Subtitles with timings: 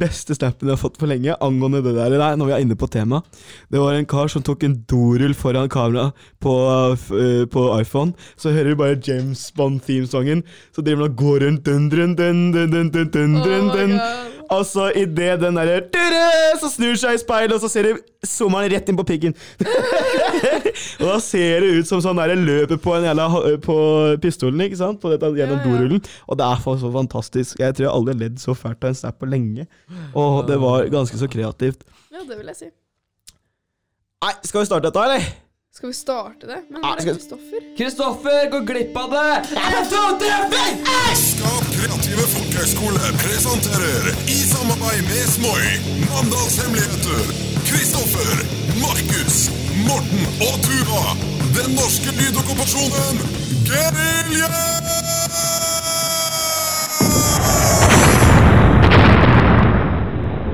[0.00, 2.78] beste snappen jeg har fått på lenge angående det der, nei, når vi er inne
[2.78, 3.22] på tema.
[3.70, 6.54] Det var en kar som tok en dorull foran kamera på,
[7.18, 8.14] eh, på iPhone.
[8.36, 10.44] Så hører du bare James Bond-themesangen.
[10.74, 13.66] Så driver han og går rundt dun, dun, dun, dun, dun, dun, dun, Oh dun,
[13.66, 13.96] my dun.
[13.98, 14.29] God.
[14.50, 15.76] Og så idet den derre
[16.58, 19.34] Så snur seg i speilet, og så ser du zoomer han rett inn på piggen.
[21.00, 23.28] og da ser det ut som sånn der løper på en jævla
[23.64, 23.76] På
[24.22, 25.00] pistolen, ikke sant?
[25.02, 25.68] På dette gjennom Ja, ja.
[25.68, 26.02] dorullen.
[26.26, 27.62] Og det er for så fantastisk.
[27.62, 29.68] Jeg tror jeg aldri har ledd så fælt av en snap på lenge.
[30.18, 31.86] Og det var ganske så kreativt.
[32.10, 32.72] Ja, det vil jeg si.
[34.20, 35.30] Nei, skal vi starte dette, eller?
[35.72, 36.58] Skal vi starte det?
[36.68, 37.66] Men hvor er Kristoffer?
[37.78, 39.30] Kristoffer, går glipp av det!
[41.24, 45.62] Skap kreative folkehøgskole presenterer i samarbeid med Smoi
[46.10, 47.30] Mandals hemmeligheter.
[47.68, 48.42] Kristoffer,
[48.82, 49.38] Markus,
[49.86, 51.14] Morten og Tuva.
[51.56, 53.22] Den norske lydokkupasjonen
[53.70, 54.50] Gerilje!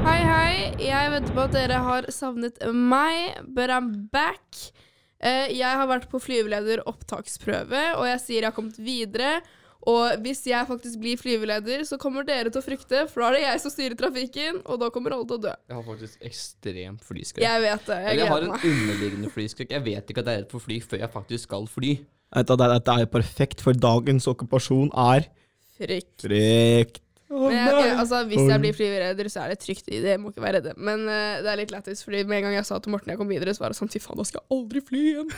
[0.06, 0.54] Hei, hei.
[0.86, 4.70] Jeg vet på at dere har savnet meg, but I'm back.
[5.18, 9.40] Eh, jeg har vært på flyveleder opptaksprøve, og jeg sier jeg har kommet videre.
[9.87, 13.37] Og hvis jeg faktisk blir flyveleder, så kommer dere til å frykte, for da er
[13.37, 15.52] det jeg som styrer trafikken, og da kommer alle til å dø.
[15.70, 17.45] Jeg har faktisk ekstremt flyskrekk.
[17.46, 17.98] Jeg vet det.
[18.02, 19.70] Jeg Eller jeg har en underliggende flyskrekk.
[19.76, 21.92] Jeg vet ikke at jeg er redd for fly før jeg faktisk skal fly.
[22.34, 25.29] Vet du, Dette er jo perfekt, for dagens okkupasjon er
[25.76, 26.24] Frykt.
[26.24, 27.02] frykt.
[27.45, 29.87] Men jeg, altså, hvis jeg blir flyveleder, så er det trygt.
[29.88, 30.74] i det, Jeg må ikke være redde.
[30.76, 33.20] Men uh, det er litt lættis, fordi med en gang jeg sa til Morten jeg
[33.20, 35.32] kom videre, så var det sånn Fy faen, da skal jeg aldri fly igjen.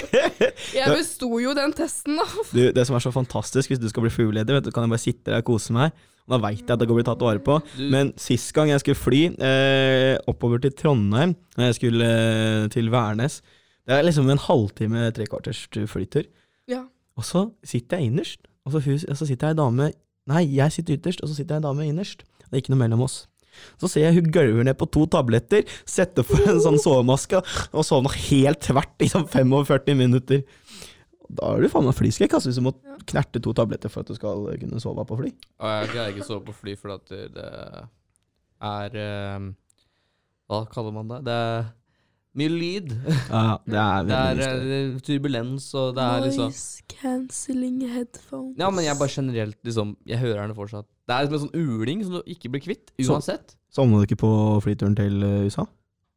[0.80, 2.26] jeg besto jo den testen, da.
[2.50, 4.94] Du, det som er så fantastisk hvis du skal bli flyveleder, vet du, kan jeg
[4.94, 5.94] bare sitte der og kose meg.
[6.30, 7.56] Da veit jeg at det går bli tatt vare på.
[7.90, 12.90] Men sist gang jeg skulle fly eh, oppover til Trondheim, når jeg skulle eh, til
[12.92, 13.40] Værnes
[13.88, 16.28] Det er liksom en halvtime, tre kvarters flytur.
[16.70, 16.84] Ja.
[17.18, 19.90] Og så sitter jeg innerst, og så, og så sitter jeg en dame
[20.28, 22.24] Nei, jeg sitter ytterst, og så sitter en dame innerst.
[22.44, 23.26] Det er ikke noe mellom oss.
[23.80, 27.40] Så ser jeg hun gølver ned på to tabletter, setter på en sånn sovemaske
[27.72, 30.44] og sovner helt tvert i sånn 45 minutter.
[31.30, 32.72] Da er du faen meg flyskrekk, altså, hvis du må
[33.06, 35.32] knerte to tabletter for at du skal kunne sove på fly.
[35.62, 37.48] Og jeg greier ikke å sove på fly fordi det- det
[38.60, 39.50] er eh,
[40.50, 41.24] Hva kaller man det?
[41.24, 41.68] Det er
[42.38, 42.92] mye lyd.
[43.30, 44.74] Ja, det er Det veldig er støy.
[44.76, 48.56] eh, turbulens, og det er liksom Noise cancelling headphones.
[48.58, 50.86] Ja, men jeg bare generelt liksom Jeg hører henne fortsatt.
[51.08, 53.56] Det er liksom en sånn uling som du ikke blir kvitt, Så- uansett.
[53.74, 54.30] Sovna du ikke på
[54.62, 55.66] flyturen til eh, USA?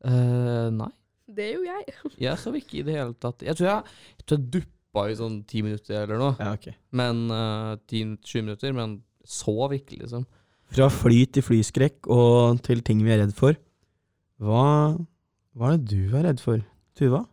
[0.05, 0.89] Eh, nei.
[1.33, 1.95] Det gjorde jeg.
[2.27, 3.41] Jeg sov ikke i det hele tatt.
[3.41, 3.83] Jeg tror jeg,
[4.19, 6.35] jeg, tror jeg duppa i sånn ti minutter eller noe.
[6.39, 6.67] Ja, ok.
[6.91, 8.73] Men uh, 10-20 minutter.
[8.77, 10.27] Men sov ikke, liksom.
[10.73, 13.55] Fra fly til flyskrekk og til ting vi er redd for.
[14.41, 14.97] Hva,
[15.53, 16.63] hva er det du er redd for,
[16.97, 17.23] Tuva?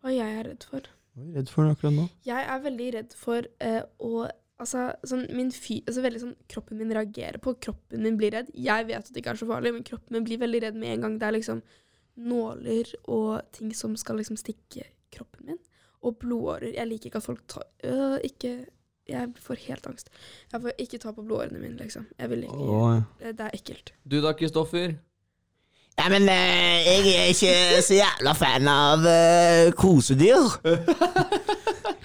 [0.00, 0.86] Hva jeg er redd for?
[1.14, 2.04] Hva er du redd for akkurat nå?
[2.26, 4.28] Jeg er veldig redd for eh, å
[4.60, 8.50] Altså, sånn, min fy, altså veldig sånn, kroppen min reagerer på, kroppen min blir redd.
[8.52, 10.92] Jeg vet at det ikke er så farlig, men kroppen min blir veldig redd med
[10.92, 11.62] en gang det er liksom
[12.28, 14.84] nåler og ting som skal liksom stikke
[15.16, 15.62] kroppen min.
[16.04, 16.74] Og blodårer.
[16.76, 18.66] Jeg liker ikke at folk tar øh, Ikke
[19.08, 20.12] Jeg får helt angst.
[20.52, 22.06] Jeg får ikke ta på blodårene mine, liksom.
[22.20, 23.92] Jeg vil ikke Åh, Det det er ekkelt.
[24.04, 24.94] Du da, Kristoffer?
[25.98, 30.46] Ja, men eh, jeg er ikke så jævla fan av eh, kosedyr.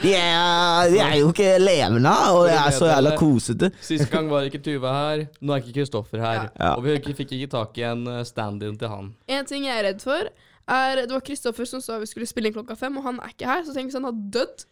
[0.01, 3.69] De er, de er jo ikke levende, og de er så jævla kosete.
[3.81, 5.23] Sist gang var ikke Tuva her.
[5.41, 6.49] Nå er ikke Kristoffer her.
[6.59, 6.73] Ja.
[6.75, 9.13] Og vi fikk ikke tak i en eh, stand-in til han.
[9.31, 10.27] En ting jeg er redd for,
[10.75, 13.31] er Det var Kristoffer som sa vi skulle spille inn klokka fem, og han er
[13.33, 13.63] ikke her.
[13.65, 14.67] Så tenk hvis han hadde dødd.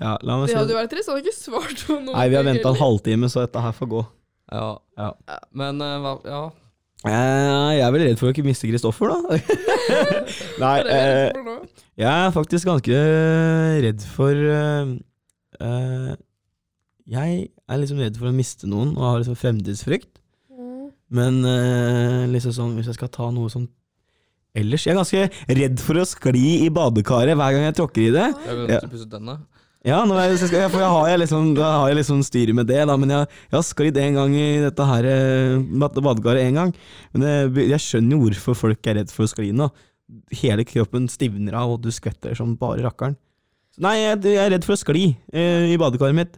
[0.00, 1.08] Ja, la meg Det hadde jo vært trist.
[1.10, 2.16] Han hadde ikke svart på noe.
[2.18, 4.04] Nei, vi har venta en halvtime, så dette her får gå.
[4.52, 4.68] Ja.
[4.98, 5.10] Ja.
[5.56, 6.42] Men hva Ja.
[7.04, 9.38] Jeg er vel redd for å ikke miste Kristoffer, da.
[10.62, 11.30] Nei, eh,
[12.00, 13.00] jeg er faktisk ganske
[13.84, 14.94] redd for eh,
[15.60, 16.12] eh,
[17.12, 20.12] Jeg er liksom redd for å miste noen, og har liksom fremtidsfrykt.
[21.14, 23.68] Men eh, liksom sånn, hvis jeg skal ta noe sånn
[24.56, 28.12] ellers Jeg er ganske redd for å skli i badekaret hver gang jeg tråkker i
[28.14, 28.28] det.
[28.46, 28.80] Jeg vil Ja.
[29.84, 29.98] Ja.
[30.08, 32.96] Jeg, jeg- for jeg har jeg liksom, da har jeg liksom styret med det, da,
[32.96, 35.58] men jeg, jeg har sklidd en gang i dette her eh,
[36.00, 36.72] badekaret en gang.
[37.12, 39.68] Men jeg, jeg skjønner jo hvorfor folk er redd for å skli nå.
[40.40, 43.16] Hele kroppen stivner av, og du skvetter som bare rakkeren.
[43.82, 46.36] Nei, jeg, jeg er redd for å skli eh, i badekaret mitt.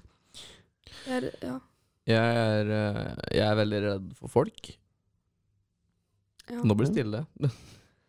[1.06, 1.56] Jeg er, ja.
[2.06, 3.00] Jeg er, eh,
[3.34, 4.70] jeg er veldig redd for folk.
[6.46, 6.60] Ja.
[6.62, 7.24] Nå blir det stille.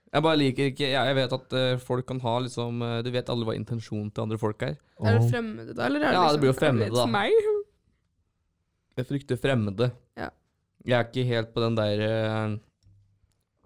[0.08, 3.10] Jeg bare liker ikke Jeg, jeg vet at eh, folk kan ha liksom eh, Du
[3.12, 4.78] vet aldri hva intensjonen til andre folk er.
[5.04, 5.88] Er det fremmede, da?
[5.90, 7.08] Eller er det Ja, det liksom, blir jo er det fremmede, da.
[7.12, 7.52] Meg?
[8.98, 9.90] Jeg frykter fremmede.
[10.18, 10.30] Ja.
[10.88, 12.56] Jeg er ikke helt på den der eh,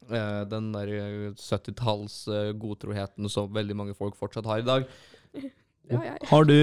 [0.09, 4.89] eh, Den der eh, 70-talls eh, godtroheten som veldig mange folk fortsatt har i dag.
[5.91, 6.17] Ja, jeg.
[6.29, 6.57] Har du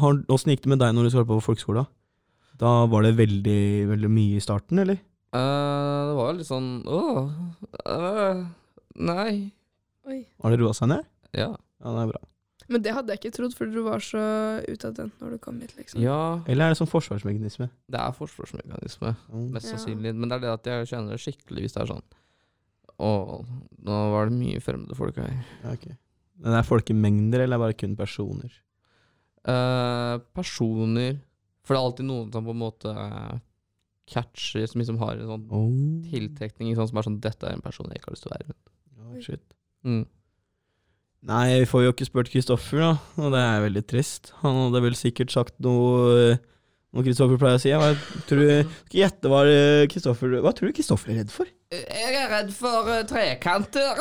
[0.00, 1.86] har, Åssen gikk det med deg når du skulle på folkeskolen?
[2.58, 3.60] Da var det veldig,
[3.92, 4.98] veldig mye i starten, eller?
[5.36, 7.28] Eh, det var jo litt sånn Åh,
[7.92, 8.38] øh,
[8.98, 9.52] nei.
[10.08, 10.22] Oi.
[10.42, 11.06] Har det roa seg ned?
[11.36, 11.52] Ja.
[11.82, 12.20] Ja, det er bra.
[12.68, 14.20] Men det hadde jeg ikke trodd, for du var så
[14.68, 16.02] utadvendt når du kom hit, liksom.
[16.04, 17.70] ja, Eller er det sånn forsvarsmekanisme?
[17.88, 19.50] det er forsvarsmekanisme, Mm.
[19.54, 19.76] mest Ja.
[19.78, 20.14] sannsynlig.
[20.14, 22.02] Men det er det at jeg kjenner det skikkelig hvis det er sånn
[23.00, 23.46] Og
[23.86, 25.32] nå var det mye fremmede folk her.
[25.62, 25.86] Ja, ok.
[26.40, 28.50] Men det er folkemengder, eller er det bare kun personer?
[29.48, 31.20] Eh, personer
[31.64, 33.38] For det er alltid noen som på en måte eh,
[34.08, 36.10] catcher, som liksom har en sånn Oh.
[36.10, 38.36] tiltrekning sånn som er sånn Dette er en person jeg ikke har lyst til å
[38.36, 38.68] være rundt.
[39.24, 39.42] Shit.
[39.86, 40.04] Mm.
[41.28, 44.32] Nei, vi får jo ikke spurt Kristoffer, da, og det er veldig trist.
[44.44, 46.36] Han hadde vel sikkert sagt noe
[46.88, 47.72] noe Kristoffer pleier å si.
[47.76, 47.90] Hva
[48.28, 48.52] tror du
[48.88, 49.42] Skal gjette hva
[49.92, 51.50] Kristoffer Hva tror du Kristoffer er redd for?
[51.68, 53.98] Jeg er redd for uh, trekanter.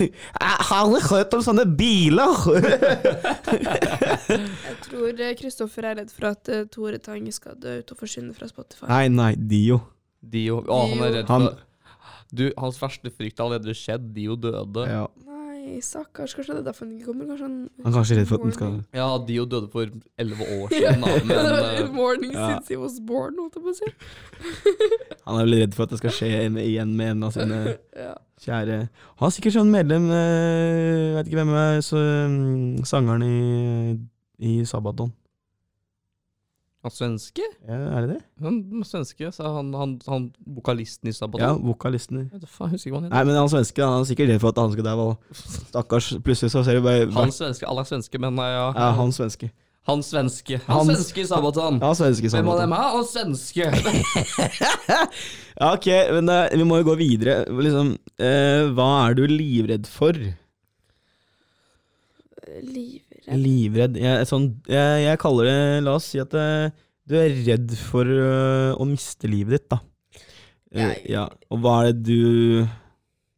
[0.00, 2.32] Jeg har aldri hørt om sånne biler!
[4.64, 8.00] Jeg tror eh, Kristoffer er redd for at uh, Tore Tang skal dø ut og
[8.00, 8.88] forsvinne fra Spotify.
[8.88, 9.82] nei, nei, Dio.
[10.24, 10.62] Dio.
[10.64, 11.60] Å, han er redd Han- for
[12.34, 14.10] Du, hans verste frykt har allerede skjedd.
[14.18, 14.84] jo døde.
[14.90, 15.06] Ja.
[15.26, 16.34] Nei, stakkars.
[16.36, 17.28] Kanskje det er derfor han ikke kommer?
[17.30, 19.86] Kanskje han Han er kanskje redd for at den skal Ja, de jo døde for
[20.20, 21.48] elleve år siden, da, men
[21.78, 22.48] In eh, morning Ja.
[22.58, 23.88] since he was born, holdt jeg på å si.
[25.24, 27.60] Han er vel redd for at det skal skje en- igjen med en av sine
[28.04, 28.12] Ja.
[28.44, 28.78] kjære
[29.20, 33.98] Han er sikkert sånn medlem jeg Vet ikke hvem er så, mm, sangeren i,
[34.44, 35.12] i Sabaton.
[36.84, 37.44] Han svenske?
[37.66, 38.18] Ja, er det det?
[38.44, 41.42] Han svenske, sa han, han, han vokalisten i Sabaton.
[41.44, 42.22] Ja, vokalisten.
[42.28, 44.42] Jeg vet faen, husker ikke hva han Nei, men han svenske han er sikkert redd
[44.44, 45.04] for at han skal der
[45.42, 46.12] Stakkars.
[46.24, 48.66] Plutselig så ser vi bare Han svenske, alle er svenske, men nei, ja.
[48.76, 49.50] Ja, han svenske.
[49.84, 50.60] Han svenske.
[50.64, 51.80] Han Han- svenske i Sabaton.
[51.82, 52.62] Ja, svenske Hvem av Sabaton.
[52.62, 53.64] dem er han svenske?
[55.60, 55.86] Ja, ok,
[56.16, 57.44] men eh, vi må jo gå videre.
[57.46, 60.16] Liksom, eh, hva er du livredd for?
[63.26, 63.42] Livredd.
[63.44, 66.70] Livredd jeg, sånn, jeg, jeg kaller det La oss si at eh,
[67.08, 69.78] du er redd for eh, å miste livet ditt, da.
[70.74, 72.64] Eh, Jeg- ja, og hva er det du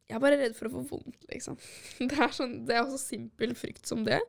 [0.06, 1.56] Jeg er bare redd for å få vondt, liksom.
[2.10, 4.20] Det er, sånn, det er så simpel frykt som det.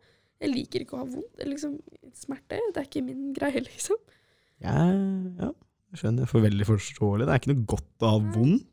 [0.41, 1.37] Jeg liker ikke å ha vondt.
[1.45, 1.77] Liksom,
[2.17, 3.97] smerte det er ikke min greie, liksom.
[4.61, 4.77] Ja,
[5.37, 5.51] ja
[5.93, 6.27] jeg skjønner.
[6.27, 7.25] For veldig forståelig.
[7.29, 8.65] Det er ikke noe godt å ha vondt.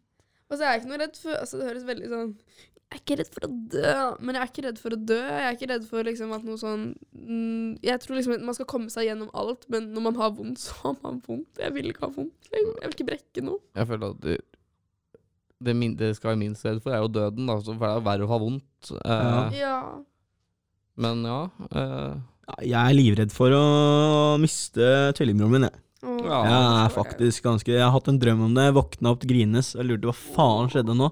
[0.51, 2.33] Og så er jeg ikke noe redd for altså Det høres veldig sånn
[2.95, 3.93] Jeg er ikke redd for å dø,
[4.23, 5.17] men jeg er ikke redd for å dø.
[5.19, 8.55] Jeg er ikke redd for liksom at noe sånn mm, Jeg tror liksom at man
[8.55, 11.59] skal komme seg gjennom alt, men når man har vondt, så har man vondt.
[11.59, 12.51] Jeg vil ikke ha vondt.
[12.53, 12.77] Liksom.
[12.79, 13.59] Jeg vil ikke brekke noe.
[13.75, 14.37] Jeg føler at det,
[15.65, 17.51] det, min, det skal være minst redd for, er jo døden.
[17.51, 18.93] Da, så for det er verre å ha vondt.
[19.01, 19.77] Eh, Ja.
[21.03, 21.41] Men ja.
[21.75, 22.15] eh,
[22.47, 23.65] Ja, Jeg er livredd for å
[24.39, 24.87] miste
[25.19, 25.81] tvillingbroren min, jeg.
[26.05, 28.69] Ja, Jeg er faktisk ganske Jeg har hatt en drøm om det.
[28.69, 29.73] Jeg våkna opp grines.
[29.75, 31.09] Jeg lurte hva faen skjedde nå.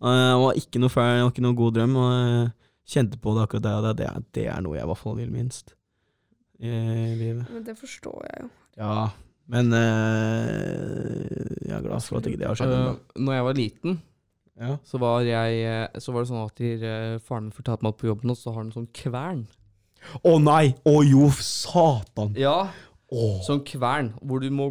[0.00, 1.94] Og Det var ikke noe feil, det var ikke noe god drøm.
[1.96, 2.50] Og jeg
[2.96, 3.92] kjente på det akkurat der.
[3.96, 5.72] Det, er- det er noe jeg i hvert fall vil minst
[6.60, 6.68] i
[7.20, 7.46] livet.
[7.52, 8.50] Men det forstår jeg jo.
[8.80, 9.08] Ja,
[9.48, 12.72] men eh, jeg er glad for at ikke det har skjedd.
[12.72, 13.24] eh, ennå.
[13.26, 13.98] når jeg var liten,
[14.60, 14.76] ja.
[14.84, 17.94] så var, jeg, eh, så var det sånn at de, eh, faren min fortalte meg
[17.94, 19.46] at på jobben, så har han en sånn kvern.
[20.22, 20.74] Å nei!
[20.86, 22.34] Å jo, satan!
[22.38, 22.58] Ja,
[23.06, 23.36] Oh.
[23.46, 24.64] sånn kvern, hvor, du må,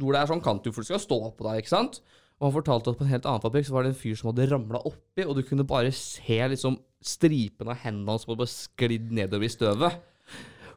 [0.00, 1.98] hvor det er sånn kant, for du skal stå på deg, ikke sant?
[2.42, 4.32] Og han fortalte at på en helt annen fabrikk så var det en fyr som
[4.32, 8.42] hadde ramla oppi, og du kunne bare se liksom stripen av hendene hans som hadde
[8.42, 10.00] bare sklidd nedover i støvet.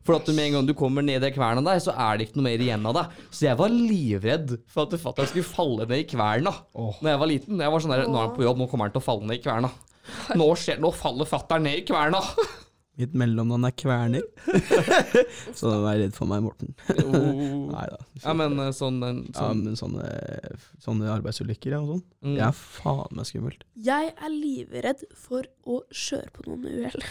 [0.06, 2.38] For at med en gang du kommer ned i kverna der, så er det ikke
[2.38, 3.16] noe mer igjen av deg.
[3.34, 7.00] Så jeg var livredd for at fatter'n skulle falle ned i kverna oh.
[7.00, 7.64] Når jeg var liten.
[7.66, 9.26] Jeg var sånn der, Nå er han på jobb, nå kommer han til å falle
[9.26, 9.74] ned i kverna.
[10.38, 12.22] Nå, skjer, nå faller fatter'n ned i kverna.
[12.96, 14.24] Mitt mellomnavn er Kverner.
[15.60, 16.72] Så vær redd for meg, Morten.
[17.04, 17.18] Oh.
[17.74, 18.00] Nei da.
[18.22, 20.08] Ja, men eh, sånn, Ja, sånn men sånne,
[20.84, 22.38] sånne arbeidsulykker ja, og sånn, mm.
[22.38, 23.66] det er faen meg skummelt.
[23.76, 27.08] Jeg er livredd for å kjøre på noen uhell.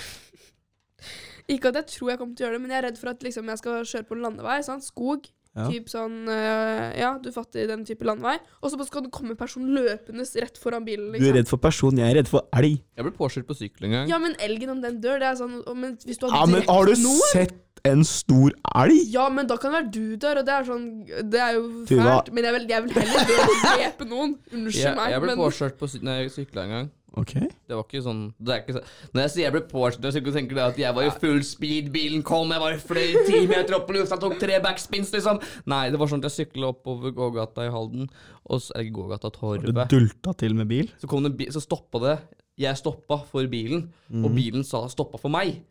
[1.52, 3.12] ikke at jeg tror jeg kommer til å gjøre det, men jeg er redd for
[3.12, 4.58] at liksom, jeg skal kjøre på en landevei.
[4.64, 4.88] Sant?
[4.88, 5.28] Skog.
[5.54, 5.68] Ja.
[5.70, 8.36] Typ sånn øh, Ja, du fatter den type landevei.
[8.60, 11.12] Og så skal det komme en person løpende rett foran bilen.
[11.12, 11.36] Du er Liksom.
[11.38, 12.80] redd for person, jeg er redd for elg.
[12.98, 14.08] Jeg ble påkjørt på sykkel en gang.
[14.10, 16.90] Ja, men elgen om den dør, det er sånn Men hvis du Ja, men har
[16.90, 17.54] du noen sett
[17.86, 18.98] en stor elg?
[19.12, 21.64] Ja, men da kan det være du dør, og det er sånn Det er jo
[21.86, 22.32] fælt.
[22.34, 24.36] Men jeg vil, jeg vil heller dø enn å drepe noen.
[24.50, 26.90] Unnskyld meg, jeg ble men påkjørt på sy når jeg sykla en gang.
[27.16, 27.32] Ok.
[27.34, 28.80] Det var ikke sånn det er ikke så,
[29.14, 31.92] Når jeg sier jeg ble påkjørt, så tenker du at jeg var i full speed,
[31.94, 35.38] bilen kom, jeg var i fløy ti meter opp i lufta, tok tre backspins, liksom.
[35.70, 38.08] Nei, det var sånn at jeg sykla oppover gågata i Halden,
[38.50, 39.88] og så Eller gågata Du Torvet.
[39.88, 40.90] dulta til med bil?
[40.98, 42.16] Så kom det bil, så stoppa det.
[42.58, 44.34] Jeg stoppa for bilen, og Mhm.
[44.34, 45.62] bilen sa stoppa for meg.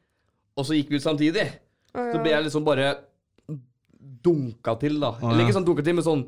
[0.56, 1.50] Og så gikk vi ut samtidig.
[1.94, 2.96] Så ble jeg liksom bare
[4.24, 5.14] dunka til, da.
[5.22, 6.24] Eller ikke sånn dunka til, men sånn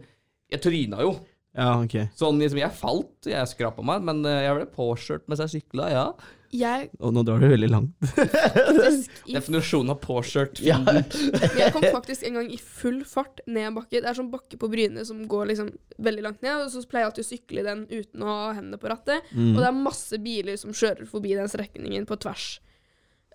[0.52, 1.16] Jeg tryna jo.
[1.56, 1.96] Ja, ok.
[2.20, 5.92] Sånn liksom, jeg falt, jeg skrapa meg, men eh, jeg ble påkjørt mens jeg sykla,
[5.94, 6.08] ja.
[6.56, 7.96] Jeg Og nå drar du veldig langt.
[8.06, 10.62] faktisk i Definisjonen av påkjørt.
[10.64, 10.78] Ja.
[11.60, 14.00] Jeg kom faktisk en gang i full fart ned en bakke.
[14.00, 15.74] Det er sånn bakke på Bryne som går liksom
[16.06, 16.62] veldig langt ned.
[16.64, 19.28] Og så pleier jeg alltid å sykle i den uten å ha hendene på rattet.
[19.34, 19.52] Mm.
[19.52, 22.48] Og det er masse biler som kjører forbi den strekningen på tvers.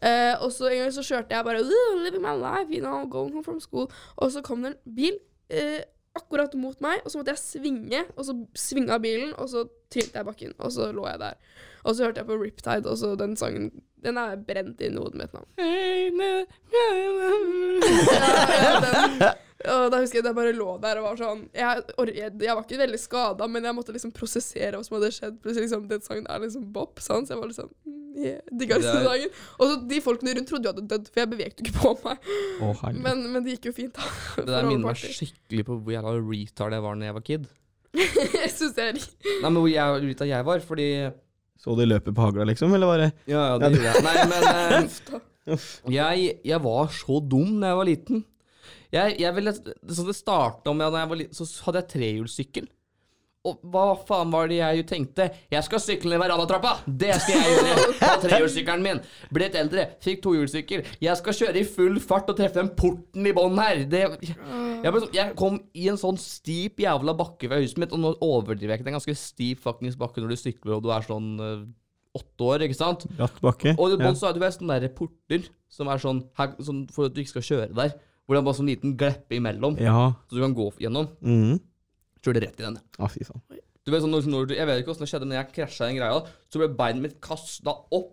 [0.01, 3.05] Eh, og så en gang så kjørte jeg bare «Ooh, Living my life, you know,
[3.05, 3.91] going home from school.
[4.17, 5.19] Og så kom det en bil
[5.53, 5.83] eh,
[6.19, 8.01] akkurat mot meg, og så måtte jeg svinge.
[8.17, 11.35] Og så svinga bilen, og så trylte jeg bakken, og så lå jeg der.
[11.85, 13.71] Og så hørte jeg på Riptide, og så den sangen
[14.05, 15.43] Den er brent inn i hodet mitt nå.
[18.61, 19.21] Ja, den,
[19.69, 21.83] og da husker jeg at jeg bare lå der og var sånn Jeg,
[22.17, 25.37] jeg, var ikke veldig skada, men jeg måtte liksom prosessere hva som hadde skjedd.
[25.45, 27.29] Plutselig liksom, Den sangen er liksom bop, sant?
[27.29, 29.35] så jeg var litt sånn mm, yeah, Digga den er- sangen.
[29.59, 31.83] Og så de folkene rundt trodde jo jeg hadde dødd, for jeg bevegde jo ikke
[31.83, 32.31] på meg.
[32.65, 32.85] Oh.
[32.97, 34.09] Men, men det gikk jo fint, da.
[34.39, 37.49] Det der minner meg skikkelig på hvor jævla retard jeg var da jeg var kid.
[38.41, 40.89] jeg syns det er Nei, men hvor jævla retard jeg var, fordi
[41.61, 42.73] Så du løpet på hagla, liksom?
[42.79, 44.09] Eller var det Ja, ja, det gjorde jeg.
[44.09, 44.51] Nei, men
[45.53, 48.25] eh, jeg, jeg var så dum da jeg var liten.
[48.93, 52.69] Jeg, jeg ville, så det starta med da jeg var liten, så hadde jeg trehjulssykkel.
[53.49, 55.31] Og hva faen var det jeg tenkte?
[55.49, 56.75] Jeg skal sykle ned verandatrappa!
[56.85, 58.99] Det skal jeg gjøre på trehjulssykkelen min.
[59.33, 60.83] Blitt eldre, fikk tohjulssykkel.
[61.01, 63.81] Jeg skal kjøre i full fart og treffe den porten i bånn her.
[63.89, 67.97] Det, jeg, ble sånn- jeg kom i en sånn stip jævla bakke fra huset mitt,
[67.97, 68.89] og nå overdriver jeg ikke.
[68.91, 71.65] Det er en ganske stiv fuckings bakke når du sykler og du er sånn eh,
[72.21, 73.09] åtte år, ikke sant?
[73.17, 73.73] bratt bakke?
[73.81, 74.13] Og i Ja.
[74.21, 77.39] så er det sånne der porter som er sånn, her, sånn for at du ikke
[77.39, 77.97] skal kjøre der.
[78.31, 80.05] Hvor det er bare sånn liten gleppe imellom, ja.
[80.31, 81.09] så du kan gå gjennom.
[81.19, 81.57] Mhm.
[82.23, 82.77] Kjørte rett i den.
[82.95, 83.43] Ja, fy faen.
[83.83, 85.97] Du vet sånn, når, når, jeg vet ikke hvordan det skjedde, men jeg krasja den
[85.99, 88.13] greia, så ble beinet mitt kasta opp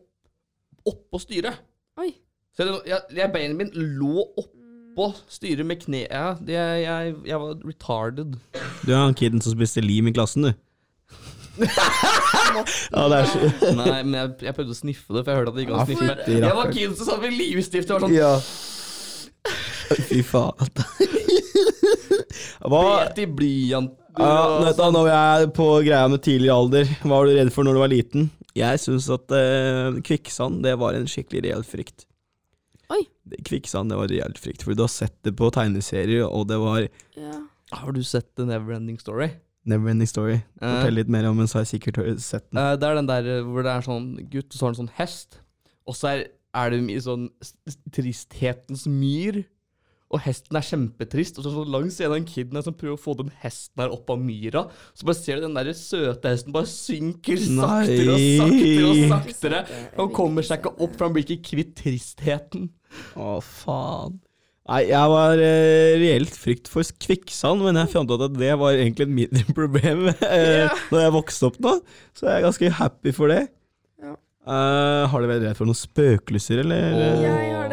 [0.89, 1.59] oppå styret.
[2.01, 2.15] Oi.
[2.55, 6.07] Så jeg, jeg, jeg, beinet mitt lå oppå styret med kne...
[6.07, 8.39] Jeg, jeg, jeg var retarded.
[8.81, 10.63] Du er han kiden som spiste lim i klassen, du.
[11.57, 15.53] ja, det er så Nei, men jeg, jeg prøvde å sniffe det, for jeg hørte
[15.53, 16.17] at det gikk an å sniffe.
[16.33, 18.33] Jeg var kiden kid som satt med livstift og var sånn Ja.
[20.09, 20.71] Fy faen.
[22.67, 24.95] Hva Bet i blyanter ja, og vet du, sånn.
[24.95, 26.87] Nå er jeg på greia med tidlig alder.
[27.03, 28.29] Hva var du redd for når du var liten?
[28.57, 32.07] Jeg syns at eh, kvikksand det var en skikkelig reell frykt.
[32.89, 33.03] Oi.
[33.29, 36.57] Det- Kvikksand det var reelt frykt, for du har sett det på tegneserier, og det
[36.63, 36.87] var
[37.19, 37.35] Ja.
[37.77, 39.27] Har du sett The Neverending Story?
[39.67, 40.39] Neverending Story.
[40.39, 40.65] Eh.
[40.65, 42.57] Fortell litt mer om den, så har jeg sikkert sett den.
[42.63, 44.79] Eh, det er den der eh, hvor det er sånn gutt, og så har han
[44.81, 45.37] sånn hest.
[45.85, 46.23] Og så er,
[46.57, 47.27] er det i sånn
[47.93, 49.43] tristhetens myr.
[50.07, 53.01] Og hesten er kjempetrist, og så så langs en av en kid som prøver å
[53.01, 54.63] få den hesten der opp av myra.
[54.95, 59.65] Så bare ser du den der søte hesten bare synker saktere og saktere og saktere.
[59.97, 62.69] Han kommer seg ikke opp, for han blir ikke kvitt tristheten.
[63.19, 64.21] Å, faen.
[64.67, 68.75] Nei, jeg var eh, reelt frykt for kvikksand, men jeg fant ut at det var
[68.75, 71.77] egentlig et mindre problem eh, når jeg vokste opp nå.
[72.15, 73.45] Så jeg er ganske happy for det.
[74.03, 74.15] Ja.
[74.47, 76.83] Eh, har du vært redd for noen spøkelser, eller?
[76.91, 77.23] Oh.
[77.23, 77.66] Jeg har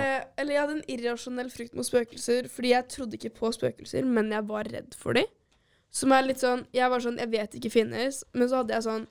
[0.45, 4.29] Eller jeg hadde en irrasjonell frykt mot spøkelser, fordi jeg trodde ikke på spøkelser, men
[4.35, 5.31] jeg var redd for dem.
[5.95, 8.85] Som er litt sånn Jeg var sånn Jeg vet ikke finnes, men så hadde jeg
[8.85, 9.05] sånn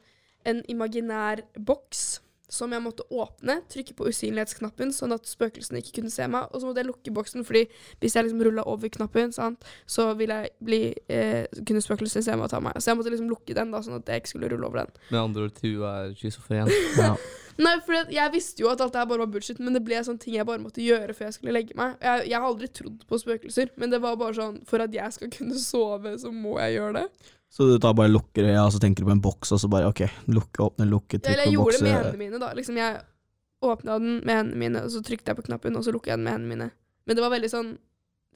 [0.44, 2.20] en imaginær boks
[2.54, 6.50] som jeg måtte åpne, trykke på usynlighetsknappen, sånn at spøkelsene ikke kunne se meg.
[6.52, 7.66] Og så måtte jeg lukke boksen, fordi
[8.04, 10.82] hvis jeg liksom rulla over knappen, sant, så ville jeg bli
[11.12, 12.78] eh, kunne spøkelsene se meg og ta meg.
[12.78, 15.02] Så jeg måtte liksom lukke den, da, sånn at jeg ikke skulle rulle over den.
[15.10, 16.70] Med andre ord, du er schizofren.
[17.04, 17.16] Ja.
[17.62, 20.00] Nei, for jeg visste jo at alt det her bare var bullshit, men det ble
[20.06, 21.96] sånne ting jeg bare måtte gjøre før jeg skulle legge meg.
[22.02, 25.14] Jeg, jeg har aldri trodd på spøkelser, men det var bare sånn For at jeg
[25.18, 27.34] skal kunne sove, så må jeg gjøre det.
[27.54, 29.70] Så du tar bare lukker øya, og så tenker du på en boks, og så
[29.70, 32.54] bare ok, lukke, åpne, lukke, trykk Eller jeg gjorde det med hendene mine, da.
[32.58, 33.02] Liksom Jeg
[33.64, 36.18] åpna den med hendene mine, og så trykte jeg på knappen, og så lukket jeg
[36.18, 36.70] den med hendene mine.
[37.06, 37.70] Men det var veldig sånn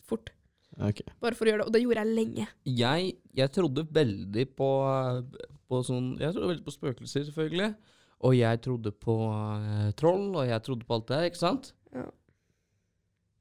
[0.08, 0.30] fort,
[0.78, 1.02] Ok.
[1.24, 1.68] bare for å gjøre det.
[1.72, 2.48] Og det gjorde jeg lenge.
[2.70, 3.10] Jeg,
[3.42, 4.70] jeg trodde veldig på,
[5.66, 7.72] på sånn Jeg trodde veldig på spøkelser, selvfølgelig.
[8.28, 11.74] Og jeg trodde på uh, troll, og jeg trodde på alt det der, ikke sant?
[11.94, 12.06] Ja.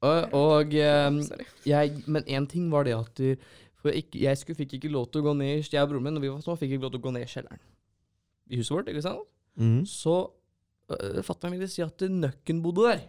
[0.05, 1.21] Og, og um,
[1.65, 3.47] jeg, Men én ting var det at du,
[3.81, 6.17] for jeg, jeg skulle, fikk ikke lov til å gå ned Jeg og broren min
[6.17, 7.63] når vi var små, fikk ikke lov til å gå ned i kjelleren.
[8.47, 9.27] I huset vårt, ikke sant?
[9.57, 9.81] Mm.
[9.89, 10.15] Så
[10.93, 13.03] øh, fatter'n ville si at nøkken bodde der.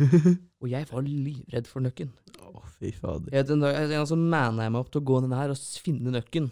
[0.62, 2.10] Og jeg var livredd for nøkken.
[2.46, 3.30] Å, fy fader.
[3.34, 6.14] Jeg, den, jeg, så manna jeg meg opp til å gå ned her og finne
[6.14, 6.50] nøkken.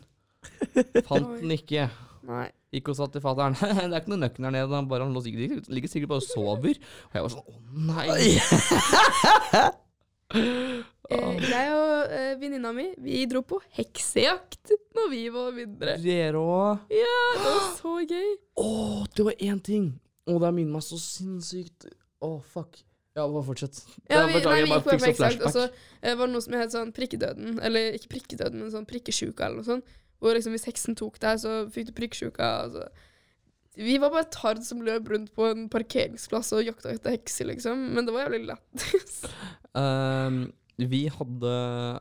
[1.06, 1.88] Fant den ikke.
[2.28, 2.46] Nei.
[2.74, 4.70] Gikk og sa til fatter'n det er ikke noen nøkken her nede.
[4.74, 6.80] Han bare, han lå sikkert, ligger sikkert bare og sover.
[7.08, 9.68] Og jeg var sånn å nei.
[10.28, 15.94] Eh, jeg og eh, venninna mi, vi dro på heksejakt når vi var mindre.
[16.02, 16.90] Dere òg.
[16.92, 18.34] Ja, det var så gøy.
[18.60, 18.68] Å,
[19.16, 19.88] det var én ting.
[20.28, 21.88] Å, det minner meg så sinnssykt.
[22.20, 22.82] Å, fuck.
[23.16, 23.80] Ja, bare fortsett.
[24.06, 26.44] Ja, vi, nei, vi bare gikk på sånn heksejakt, og så eh, var det noe
[26.44, 27.56] som het sånn prikkedøden.
[27.64, 29.96] Eller ikke prikkedøden, men sånn prikkesjuka eller noe sånt.
[30.20, 32.52] Hvor liksom hvis heksen tok deg, så fikk du prikksjuka.
[32.66, 33.07] Altså.
[33.78, 37.84] Vi var bare tard som løp rundt på en parkeringsplass og jakta etter hekser, liksom.
[37.94, 39.20] Men det var jævlig lættis.
[39.78, 40.40] um,
[40.82, 41.54] vi, hadde,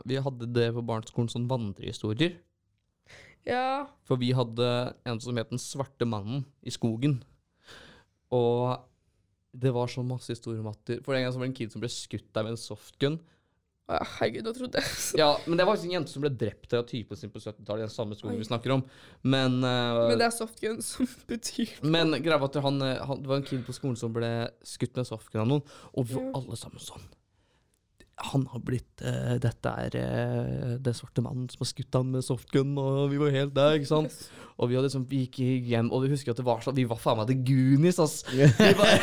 [0.09, 2.39] vi hadde det på barneskolen sånn vandrehistorier.
[3.45, 3.85] ja.
[4.09, 4.71] For vi hadde
[5.05, 7.19] en som het Den svarte mannen i skogen.
[8.33, 8.81] Og
[9.57, 11.73] det var så masse historier om at For en gang så var det en kid
[11.73, 13.21] som ble skutt der med en softgun.
[13.87, 16.73] Å, Herregud, nå trodde jeg Ja, men det var faktisk en jente som ble drept
[16.75, 18.41] av typen sin på 70-tallet, i den samme skogen Oi.
[18.43, 18.81] vi snakker om.
[19.23, 23.21] Men, uh, Men det er softgun som betyr men greia var at han, eh, han,
[23.23, 24.31] det var en kid på skolen som ble
[24.67, 25.63] skutt med softgun av noen,
[25.93, 26.33] og for Ja.
[26.41, 27.07] alle sammen sånn
[28.17, 32.25] han har blitt eh, Dette er eh, den svarte mannen som har skutt han med
[32.25, 34.17] softgun, og vi var helt der, ikke sant?
[34.57, 36.87] Og vi hadde liksom, vi gikk hjem, og vi husker at det var sånn Vi
[36.89, 38.23] var faen meg The Goonies, ass.
[38.33, 38.95] Vi, bare,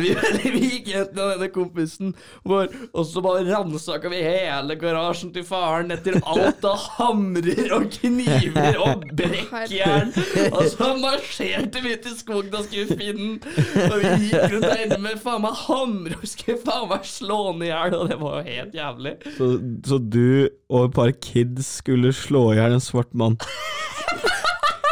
[0.00, 0.12] vi,
[0.54, 2.14] vi gikk hjem til denne kompisen
[2.48, 7.86] vår, og så bare ransaka vi hele garasjen til faren etter alt av hamrer og
[7.92, 10.14] kniver og brekkjern.
[10.48, 13.86] Og så marsjerte vi til skogen og skulle finne den.
[13.90, 17.40] Og vi gikk rundt der inne med faen meg hamre og skulle faen meg slå
[17.50, 19.12] den i hjel, og det var jo helt jævlig.
[19.36, 19.48] Så,
[19.86, 23.36] så du og et par kids skulle slå i hjel en svart mann?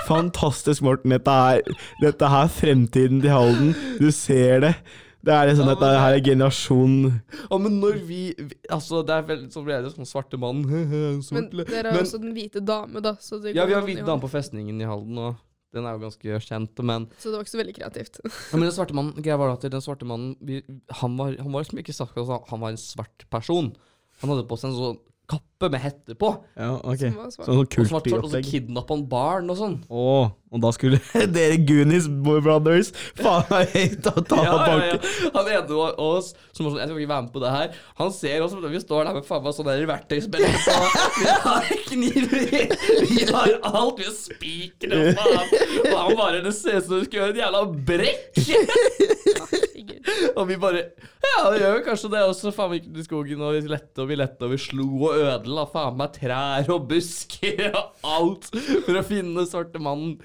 [0.09, 1.15] Fantastisk, Morten.
[1.15, 1.63] Dette er,
[2.03, 3.73] dette er fremtiden til Halden.
[4.01, 4.75] Du ser det.
[5.25, 6.97] Det er liksom, Ja, dette det- her er generasjon
[7.51, 8.35] Ja, men når vi,
[8.71, 10.61] Altså, det er vel så ble det sånn svarte mann
[11.33, 13.15] Men dere har Men- også den hvite dame, da.
[13.17, 15.37] Så det, Ja, vi har hvite hvit dame på festningen i Halden, og
[15.75, 18.21] den er jo ganske kjent, men Så det var ikke så veldig kreativt.
[18.25, 20.63] Ja, men den svarte mannen, greia var at den svarte mannen vi,
[21.01, 23.75] han, var, han var liksom ikke sagt han var en svart person.
[24.23, 26.29] Han hadde på seg en sånn kappe med hette på.
[26.61, 27.03] Ja, ok.
[27.33, 28.45] Sånn Og skjorte, og så kultiopplegg.
[28.51, 29.77] kidnappa han barn og sånn.
[29.89, 30.03] Å,
[30.55, 30.99] og da skulle
[31.35, 34.67] dere Goonies Brothers faen meg ta, ta Ja, ja, ja.
[34.69, 35.31] banken.
[35.39, 37.79] Han ene av oss som var sånn, jeg skal ikke være med på det her,
[38.03, 40.77] han ser oss når vi står der med faen meg sånn der verktøysbelte på.
[41.25, 42.75] Vi har kniver,
[43.09, 45.53] vi har alt, vi har spiker og faen.
[45.93, 48.41] Og han bare, det ser ut som du skulle gjøre en jævla brekk.
[50.35, 50.83] Og vi bare
[51.25, 52.23] Ja, det gjør jo kanskje det.
[52.29, 54.61] Og så faen vi gikk i skogen, og vi lette og vi lette, og vi
[54.61, 59.83] slo og ødela faen meg trær og busker og alt for å finne den svarte
[59.83, 60.17] mannen.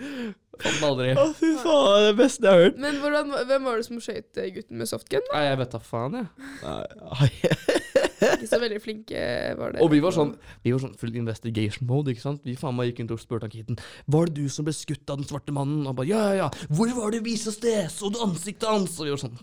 [0.59, 1.11] Fant den aldri.
[1.15, 2.81] Å, fy faen, det er det beste jeg har hørt.
[2.83, 5.29] Men hvordan, hvem var det som eh, gutten med softgun?
[5.31, 6.49] Nei, jeg vet da faen, jeg.
[6.65, 7.85] Nei,
[8.19, 9.23] Ikke så veldig flinke
[9.59, 9.83] var det.
[9.85, 10.33] Og vi var sånn
[10.65, 12.43] Vi var sånn full investigation mode, ikke sant.
[12.47, 13.79] Vi faen meg gikk rundt og spurte han kiden
[14.11, 15.81] Var det du som ble skutt av den svarte mannen.
[15.85, 16.67] Og han bare ja, ja, ja.
[16.75, 17.77] Hvor var det vis oss det?
[17.93, 18.97] Så du ansiktet hans?
[18.99, 19.39] Og vi var sånn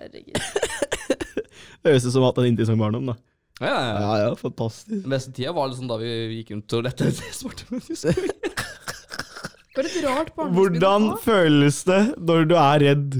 [0.00, 0.38] Herregud.
[1.80, 3.14] Det høres ut som at han en interessant barndom, da.
[3.60, 4.00] Ja, ja, ja.
[4.00, 4.92] Ja, ja, fantastisk.
[4.92, 8.16] Den beste tida var liksom da vi gikk rundt og lette etter svarte mennesker.
[9.70, 13.18] For et rart barndomsminne Hvordan føles det når du er redd?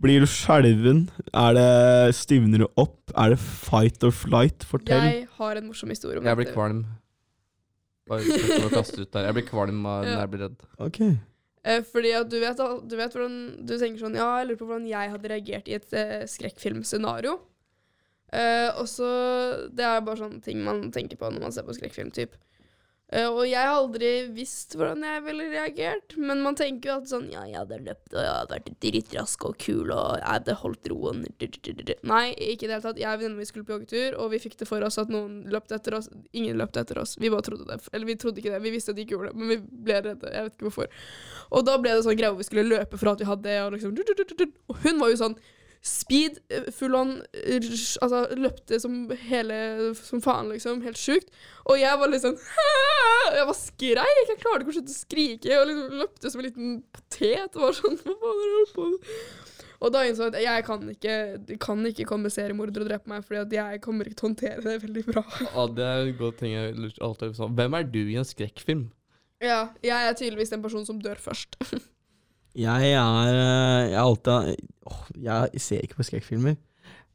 [0.00, 1.02] Blir du skjelven?
[1.36, 2.98] Er det Stivner du opp?
[3.20, 4.64] Er det fight or flight?
[4.64, 5.02] Fortell.
[5.04, 6.56] Jeg har en morsom historie om Jeg blir dette.
[6.56, 6.84] kvalm.
[8.08, 8.20] Bare
[8.66, 9.26] å kaste ut der.
[9.28, 10.20] Jeg blir kvalm av når Ja.
[10.24, 10.64] jeg blir redd.
[10.80, 11.00] Ok.
[11.68, 13.34] Eh, fordi at du vet, al- du vet hvordan
[13.68, 17.34] Du tenker sånn Ja, jeg lurer på hvordan jeg hadde reagert i et eh, skrekkfilmscenario.
[18.32, 21.76] Eh, og så Det er bare sånne ting man tenker på når man ser på
[21.76, 22.10] skrekkfilm.
[22.16, 22.32] Typ.
[23.10, 27.10] Eh, og jeg har aldri visst hvordan jeg ville reagert, men man tenker jo at
[27.10, 30.56] sånn Ja, jeg hadde løpt, og jeg hadde vært drittrask og kul, og jeg hadde
[30.60, 31.24] holdt roen
[32.06, 33.00] Nei, ikke i det hele tatt.
[33.00, 35.40] Jeg og venninnen min skulle på joggetur, og vi fikk det for oss at noen
[35.50, 36.10] løpte etter oss.
[36.36, 37.16] Ingen løpte etter oss.
[37.18, 37.80] Vi bare trodde det.
[37.90, 38.62] Eller vi trodde ikke det.
[38.62, 40.34] Vi visste at de ikke gjorde det, men vi ble redde.
[40.34, 41.00] Jeg vet ikke hvorfor.
[41.50, 43.58] Og da ble det sånn greie hvor vi skulle løpe fra at vi hadde det,
[43.64, 43.96] og liksom
[44.70, 45.40] Og hun var jo sånn
[45.80, 47.68] Speed, eh, full on eh,
[48.04, 49.56] Altså løpte som hele
[49.96, 50.82] Som faen, liksom.
[50.84, 51.30] Helt sjukt.
[51.64, 52.36] Og jeg var liksom
[53.38, 54.24] Jeg var skreik.
[54.28, 55.54] Jeg klarte ikke å slutte å skrike.
[55.56, 57.56] Og liksom løpte som en liten potet.
[57.56, 59.14] Og var sånn Hva faen er det du holder på med?
[59.80, 61.12] Og da innså jeg at jeg kan ikke,
[61.64, 64.64] kan ikke komme seriemordere og drepe meg, Fordi at jeg kommer ikke til å håndtere
[64.66, 65.22] det veldig bra.
[65.46, 67.56] Ja, det er en god ting jeg alltid sånn.
[67.56, 68.90] Hvem er du i en skrekkfilm?
[69.40, 71.56] Ja, jeg er tydeligvis den personen som dør først.
[72.58, 74.56] Jeg er eh, Jeg er alltid
[74.90, 76.56] åh, Jeg ser ikke på skrekkfilmer.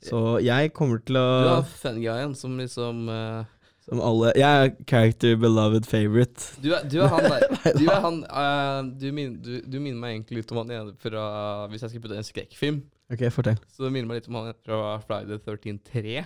[0.06, 3.44] Så jeg kommer til å Du er fan-guyen som liksom eh,
[3.88, 6.56] Som alle Jeg er character beloved favorite.
[6.64, 7.46] du, er, du er han der.
[7.80, 10.96] Du er han eh, du, min, du, du minner meg egentlig litt om han ene
[11.02, 11.26] fra
[11.72, 13.60] Hvis jeg skal putte en skrekkfilm, Ok, fortell.
[13.70, 16.24] så det minner meg litt om han ene fra Friday 13 3.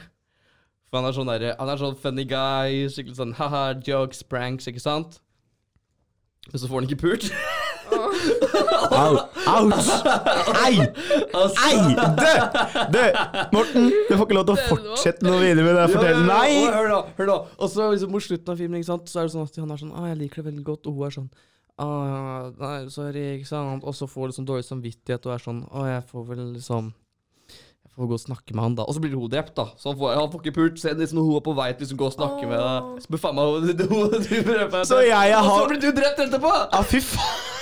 [0.90, 4.70] For han er sånn der, Han er sånn funny guy, skikkelig sånn haha, jokes, pranks,
[4.72, 5.20] ikke sant?
[6.50, 7.28] Men så får han ikke pult.
[9.00, 9.18] Au!
[9.56, 9.90] Ouch!
[10.66, 10.80] Ei!
[11.34, 11.96] Altså- Ei!
[12.20, 12.34] Dø!
[12.94, 13.04] Dø!
[13.54, 15.86] Morten, du får ikke lov til å fortsette noe videre med det.
[15.94, 16.24] Fortell.
[16.28, 16.50] Nei!
[16.66, 17.38] Hør da, hør da.
[17.60, 19.76] Og så liksom mot slutten av filmen, ikke sant, så er det sånn at han
[19.76, 21.30] er sånn Å, jeg liker det veldig godt, og hun er sånn
[21.80, 21.90] Å,
[22.60, 23.86] nei, sorry, ikke sant.
[23.88, 26.90] Og så får hun liksom dårlig samvittighet og er sånn Å, jeg får vel liksom
[26.90, 28.88] Jeg får gå og snakke med han, da.
[28.88, 29.70] Og så blir hun drept, da.
[29.80, 30.82] Så han får, han får ikke pult.
[30.82, 32.98] Så liksom, hun er på vei til liksom, gå og snakke med Åh.
[32.98, 34.84] deg Så meg du, du, du, prøver meg.
[34.88, 36.54] Så jeg er Og så blir du drept etterpå!
[36.74, 37.59] Ja, fy faen!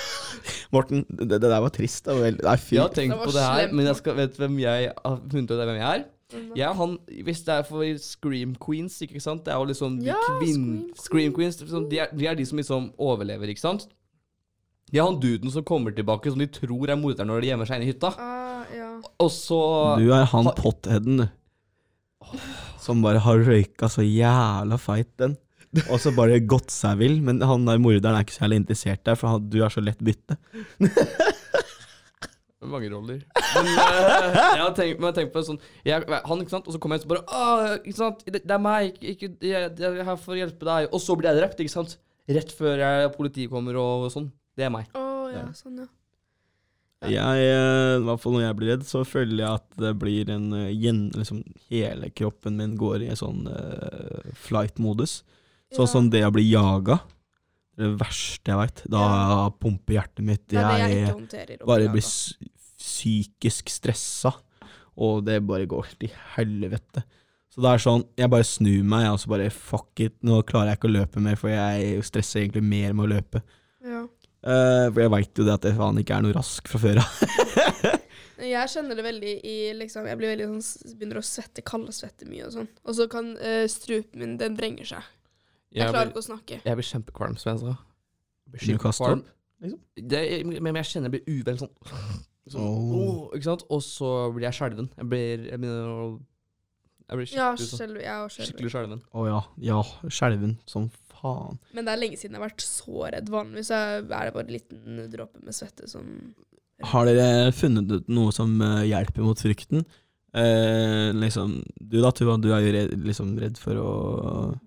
[0.74, 2.04] Morten, det, det der var trist.
[2.04, 2.74] Det, var Nei, fy.
[2.76, 4.92] Jeg har tenkt Det var på det her, slemt, men jeg skal vet hvem jeg
[4.98, 6.06] har funnet ut hvem jeg er.
[6.28, 6.90] Ja, Jeg han,
[7.24, 10.50] Hvis det er for Scream Queens, ikke sant Det er jo liksom de Ja, kvinn...
[10.52, 13.86] Scream Scream Queens liksom, de, er, de er de som liksom overlever, ikke sant?
[14.92, 17.68] De er han duden som kommer tilbake som de tror er morderen når de gjemmer
[17.68, 18.12] seg inne i hytta.
[18.20, 18.90] Uh, ja.
[19.24, 19.58] Og så
[20.00, 22.38] Du er han Ha- potheaden, du.
[22.84, 25.36] Som bare har røyka så jævla feit den.
[25.92, 27.18] Og så bare gått seg vill.
[27.24, 29.84] Men han der morderen er ikke så jævlig interessert der, for han, du er så
[29.84, 30.38] lett bytte.
[32.68, 33.20] Mange roller.
[33.54, 36.66] Men uh, jeg har tenkt, men jeg har tenkt på sånn jeg, Han, ikke sant,
[36.68, 39.70] og så kommer jeg og bare ikke sant, det, det er meg, ikke, ikke, jeg,
[39.78, 40.88] jeg er her for å hjelpe deg.
[40.90, 41.94] Og så blir jeg drept, ikke sant?
[42.28, 44.28] Rett før jeg, politiet kommer og sånn.
[44.58, 44.90] Det er meg.
[44.98, 45.88] Oh, ja, sånn, ja.
[47.06, 50.30] Jeg, eh, i hvert fall når jeg blir redd, så føler jeg at det blir
[50.34, 51.04] en eh, gjen...
[51.14, 55.20] Liksom hele kroppen min går i en sånn uh, flight-modus.
[55.76, 56.98] Sånn som det å bli jaga.
[57.78, 58.82] Det er verste jeg veit.
[58.90, 59.02] Da
[59.60, 60.44] pumper hjertet mitt.
[60.50, 62.04] Jeg Jeg bare blir
[62.78, 64.32] psykisk stressa,
[64.98, 67.04] og det bare går til helvete.
[67.52, 70.72] Så det er sånn, jeg bare snur meg, og så bare fuck it, nå klarer
[70.72, 73.42] jeg ikke å løpe mer, for jeg stresser egentlig mer med å løpe.
[73.82, 74.04] Ja.
[74.38, 77.02] Uh, for jeg veit jo det at jeg faen ikke er noe rask fra før
[77.02, 77.16] av.
[78.38, 82.44] Jeg kjenner det veldig i liksom Jeg blir veldig sånn Begynner å svette, kaldsvette mye
[82.46, 82.68] og sånn.
[82.86, 85.08] Og så kan uh, strupen min Den vrenger seg.
[85.68, 86.60] Jeg, Jeg klarer blir, ikke å snakke.
[86.64, 87.74] jeg blir kjempekvalm, som jeg sa.
[88.48, 89.20] Jeg blir Vil du kaste kvalm.
[89.20, 89.80] opp, liksom?
[90.14, 91.72] Det, men men jeg kjenner jeg blir uvel sånn.
[92.54, 92.94] sånn oh.
[92.98, 93.66] Oh, ikke sant?
[93.68, 94.88] Og så blir jeg skjelven.
[94.96, 96.06] Jeg blir Jeg begynner å
[97.08, 99.04] Jeg blir Ja, skikkelig, sånn, skjelv, jeg skikkelig skjelven.
[99.12, 101.60] Å ja, ja, skjelven som faen.
[101.76, 103.30] Men det er lenge siden jeg har vært så redd.
[103.32, 106.04] Vanligvis er det bare en liten dråpe med svette som
[106.92, 109.84] Har dere funnet ut noe som eh, hjelper mot frykten?
[110.36, 113.92] Eh, liksom, du da, Tuva, du er jo redd, liksom redd for å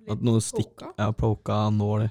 [0.10, 0.95] At noe stikker.
[0.97, 2.10] Ja, poka nåler.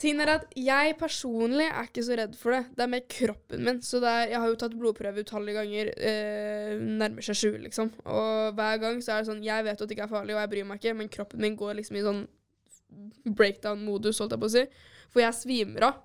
[0.00, 2.60] Tingen er at jeg personlig er ikke så redd for det.
[2.72, 3.80] Det er mer kroppen min.
[3.84, 5.90] Så det er, jeg har jo tatt blodprøve utallige ganger.
[5.96, 7.90] Eh, nærmer seg sju, liksom.
[8.08, 10.40] Og hver gang så er det sånn Jeg vet at det ikke er farlig, og
[10.40, 12.22] jeg bryr meg ikke, men kroppen min går liksom i sånn
[13.36, 14.64] breakdown-modus, holdt jeg på å si.
[15.12, 16.00] For jeg svimer av.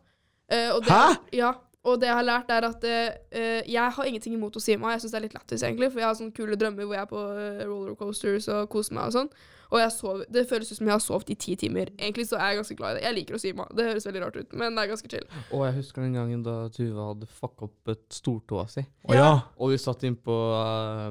[0.52, 1.06] Eh, Hæ?!
[1.40, 1.54] Ja.
[1.86, 4.96] Og det jeg har lært, er at uh, jeg har ingenting imot å si meg,
[4.96, 7.06] Jeg syns det er litt lættis, egentlig, for jeg har sånne kule drømmer hvor jeg
[7.06, 9.30] er på eh, rollercoasters og koser meg og sånn.
[9.72, 11.90] Og jeg sover, det føles ut som jeg har sovet i ti timer.
[11.98, 13.06] Egentlig så er jeg ganske glad i det.
[13.08, 13.72] Jeg liker å svime av.
[13.78, 15.26] Det høres veldig rart ut, men det er ganske chill.
[15.50, 18.86] Og jeg husker den gangen da Tuva hadde fucka opp et stortåa si.
[19.08, 19.32] Oh, ja.
[19.62, 21.10] Og vi satt inn på, uh,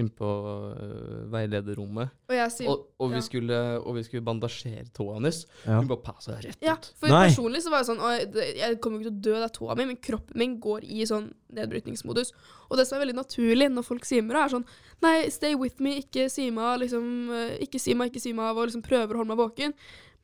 [0.00, 3.24] inn uh, veilederrommet, Og jeg sier og, og, vi ja.
[3.26, 5.44] skulle, og vi skulle bandasjere tåa hennes.
[5.64, 5.78] ja.
[5.78, 6.90] Hun bare passa rett Ja, ut.
[7.00, 7.26] for Nei.
[7.28, 8.12] personlig så var jeg sånn «Å,
[8.54, 10.86] Jeg kommer jo ikke til å dø, det er tåa mi, men kroppen min går
[10.88, 12.32] i sånn nedbrytningsmodus.
[12.70, 14.66] Og det som er veldig naturlig når folk svimer av, er sånn
[15.02, 17.30] Nei, stay with me, ikke svime av, liksom.
[17.30, 19.74] eh, Ikke svime av, ikke svime av, og liksom prøver å holde meg våken.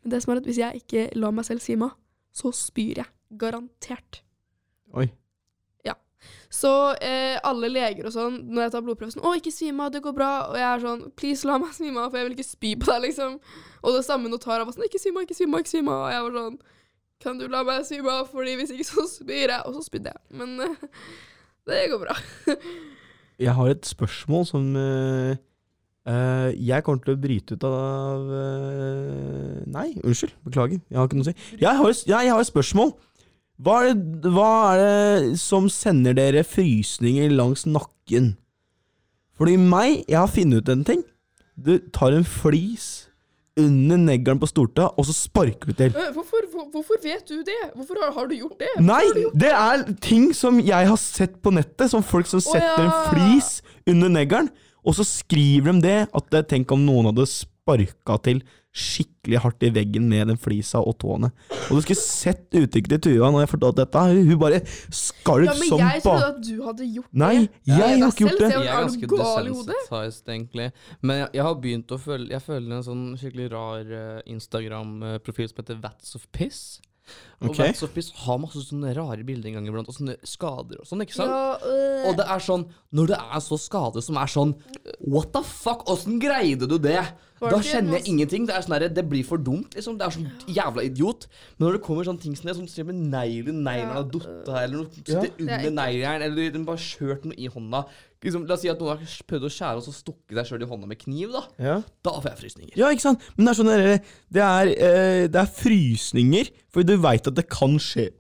[0.03, 1.96] Men det som er at hvis jeg ikke lar meg selv svime av,
[2.33, 3.11] så spyr jeg.
[3.37, 4.22] Garantert.
[4.96, 5.11] Oi.
[5.85, 5.94] Ja.
[6.48, 9.92] Så eh, alle leger og sånn, når jeg tar blodprøve, sånn 'Å, ikke svim av,
[9.92, 12.37] det går bra.' Og jeg er sånn 'Please, la meg svime av, for jeg vil
[12.38, 13.38] ikke spy på deg', liksom.
[13.85, 16.07] Og det samme notaret var sånn 'Ikke svim av, ikke svim av', ikke svim av.
[16.07, 16.59] Og jeg var sånn
[17.20, 19.66] 'Kan du la meg svime av, fordi hvis ikke så spyr jeg'.
[19.66, 20.20] Og så spydde jeg.
[20.31, 20.76] Men eh,
[21.68, 22.16] det går bra.
[23.40, 25.33] Jeg har et spørsmål som uh,
[26.09, 30.35] uh, Jeg kommer til å bryte ut av uh, Nei, unnskyld.
[30.44, 30.83] Beklager.
[30.90, 31.37] Jeg har ikke noe å si.
[31.61, 32.92] Jeg har, ja, jeg har et spørsmål.
[33.61, 38.35] Hva er, det, hva er det som sender dere frysninger langs nakken?
[39.40, 41.03] Fordi meg, jeg har funnet ut en ting.
[41.61, 43.10] Du tar en flis
[43.61, 45.92] under neglen på stortåa, og så sparker du til.
[46.16, 47.59] Hvorfor, hvor, hvorfor vet du det?
[47.75, 48.73] Hvorfor har, har du gjort det?
[48.85, 49.03] Nei,
[49.35, 52.88] det er ting som jeg har sett på nettet, som folk som setter ja.
[52.88, 57.29] en flis under neglen, og så skriver de det, at det, tenk om noen hadde
[57.29, 61.33] sparka til skikkelig hardt i veggen med den flisa og tåene.
[61.68, 64.61] Og du skulle sett uttrykket til Tuva når jeg fortalte dette, hun bare
[64.94, 67.48] skalv Ja, men som jeg trodde at du hadde gjort Nei, det.
[67.66, 68.50] jeg deg har ikke gjort det.
[68.52, 70.68] Jeg er ganske desensitized, egentlig.
[71.02, 75.50] Men jeg, jeg har begynt å følge Jeg følger en sånn skikkelig rar uh, Instagram-profil
[75.50, 76.62] som heter Vats of Piss.
[77.40, 77.70] Og okay.
[77.70, 80.87] Vats of Piss har masse sånne rare bilder en gang iblant, og sånne skader og
[80.87, 81.33] sånn, ikke sant?
[81.33, 82.06] Ja, øh.
[82.11, 84.54] Og det er sånn, når det er så skade som er sånn
[85.00, 87.00] What the fuck, åssen greide du det?
[87.40, 88.44] Da kjenner jeg ingenting.
[88.48, 89.96] Det er sånn der, det blir for dumt, liksom.
[89.96, 91.24] Det er sånn jævla idiot.
[91.57, 94.50] Men når det kommer sånne ting som det, som ser med neglen, neglen har datt
[94.50, 97.83] av, eller noe sitter er under neglen, eller den bare kjørt noe i hånda.
[98.20, 100.66] Liksom, la oss si at noen har prøvd å skjære og så stukket seg sjøl
[100.66, 101.44] i hånda med kniv, da.
[101.57, 101.76] Ja.
[102.05, 102.76] Da får jeg frysninger.
[102.76, 103.24] Ja, ikke sant?
[103.38, 107.38] Men det er sånn der, det er, eh, det er frysninger, for du veit at
[107.40, 108.11] det kan skje,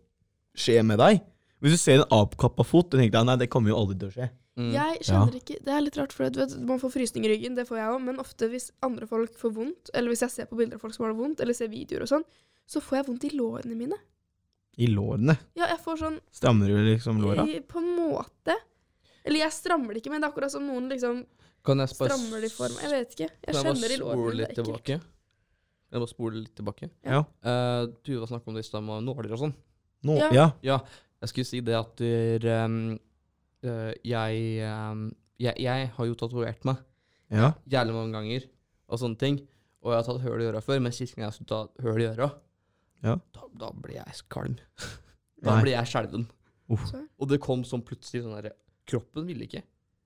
[0.56, 1.20] skje med deg.
[1.60, 4.08] Hvis du ser en avkappa fot, du tenker deg, nei, det kommer jo aldri til
[4.08, 4.30] å skje.
[4.58, 4.72] Mm.
[4.74, 7.54] Jeg kjenner ikke Det er litt rart, for du vet, man får frysning i ryggen,
[7.56, 10.48] det får jeg òg, men ofte hvis andre folk får vondt, eller hvis jeg ser
[10.50, 12.24] på bilder av folk som har det vondt, eller ser videoer og sånn,
[12.66, 13.96] så får jeg vondt i lårene mine.
[14.76, 15.36] I lårene.
[15.58, 17.46] Ja, jeg får sånn Strammer du liksom låra?
[17.68, 18.56] På en måte.
[19.24, 21.24] Eller jeg strammer det ikke, men det er akkurat som noen liksom
[21.66, 22.84] Kan jeg bare strammer det for meg.
[22.86, 23.30] Jeg vet ikke.
[23.46, 24.14] Jeg kjenner i lårene.
[24.16, 24.64] spole Det litt er ekkelt.
[24.70, 25.00] tilbake?
[25.90, 26.90] Jeg bare spole litt tilbake?
[27.04, 27.20] Ja.
[27.44, 29.54] Uh, Tuva snakket om det i stad med nåler og sånn.
[30.06, 30.30] Nå, Ja.
[30.32, 30.46] ja.
[30.62, 30.78] Ja,
[31.20, 32.98] jeg skulle si det at der, um,
[33.66, 35.08] eh, jeg, um,
[35.40, 36.76] jeg Jeg har jo tatovert meg
[37.30, 37.52] ja.
[37.70, 38.46] jævlig mange ganger
[38.90, 39.40] og sånne ting.
[39.80, 42.02] Og jeg har tatt høl i øra før, men sist gang jeg skulle ta høl
[42.02, 42.30] i øra,
[43.06, 43.14] Ja.
[43.32, 44.58] da, da ble jeg kvalm.
[45.40, 46.26] Da ble jeg skjelven.
[46.68, 48.50] Og det kom sånn plutselig sånn derre
[48.90, 49.62] Kroppen ville ikke.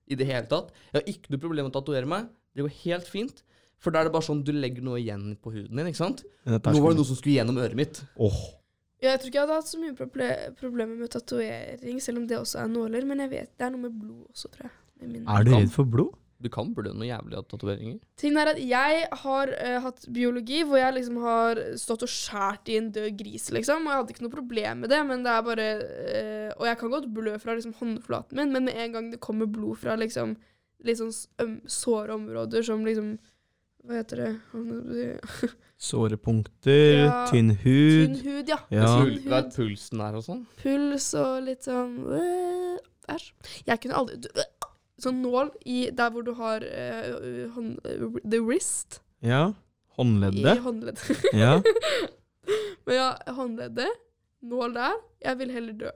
[0.07, 0.69] I det hele tatt.
[0.93, 2.29] Jeg har ikke noe problem med å tatovere meg.
[2.55, 3.41] Det går helt fint.
[3.83, 6.21] For da er det bare sånn du legger noe igjen på huden din, ikke sant?
[6.45, 7.99] Nå var det noe som skulle gjennom øret mitt.
[8.15, 8.37] Åh.
[9.03, 10.27] Ja, jeg tror ikke jeg hadde hatt så mye proble
[10.59, 13.05] problemer med tatovering, selv om det også er nåler.
[13.05, 14.77] Men jeg vet det er noe med blod også, tror jeg.
[15.05, 15.25] Min.
[15.27, 16.13] Er du redd for blod?
[16.41, 17.99] Du kan blø noe jævlig av tatoveringer.
[18.19, 22.71] Tingen er at jeg har uh, hatt biologi hvor jeg liksom har stått og skjært
[22.73, 23.85] i en død gris, liksom.
[23.87, 26.79] Og jeg hadde ikke noe problem med det, men det er bare uh, Og jeg
[26.81, 29.95] kan godt blø fra liksom håndflaten min, men med en gang det kommer blod fra
[29.99, 30.35] liksom
[30.85, 31.27] litt sånn s-
[31.71, 33.15] såre områder som liksom
[33.85, 34.31] Hva heter det?
[35.85, 38.15] Såre punkter, Ja, tynn hud.
[38.15, 38.57] Tynn hud, ja.
[38.71, 38.85] Ja.
[38.95, 39.25] Tynn hud.
[39.27, 40.45] hva er pulsen her og sånn?
[40.61, 42.77] puls og litt sånn øh,
[43.11, 43.27] Æsj.
[43.67, 44.69] Jeg kunne aldri du- øh,
[45.03, 47.81] Sånn nål i der hvor du har eh, hånd,
[48.23, 49.49] the wrist Ja.
[49.49, 50.61] i Håndleddet.
[50.63, 51.03] håndleddet.
[51.43, 51.57] Ja.
[52.85, 53.91] Men ja, håndleddet,
[54.43, 54.95] nål der.
[55.25, 55.91] Jeg vil heller dø.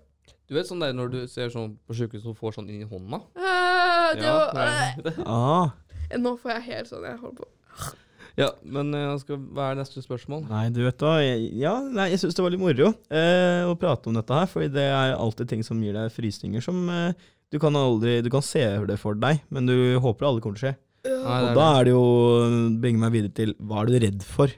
[0.49, 2.87] Du vet sånn der når du ser sånn på sjukehuset og får sånn inn i
[2.89, 3.19] hånda?
[3.37, 5.71] Uh, det Ja, var, uh, Ah.
[6.11, 6.19] øh.
[6.19, 7.47] Nå får jeg helt sånn jeg holder på.
[8.39, 10.45] Ja, men eh, skal, hva er neste spørsmål?
[10.49, 11.17] Nei, du vet hva.
[11.23, 14.47] Jeg, ja, nei, jeg syns det var litt moro eh, å prate om dette her,
[14.51, 17.11] for det er alltid ting som gir deg frysninger som eh,
[17.49, 20.59] du kan aldri Du kan se det for deg, men du håper det aldri kommer
[20.61, 20.75] til å skje.
[21.09, 22.01] Nei, Og det da er det jo
[22.83, 24.51] Bringer meg videre til hva er du redd for?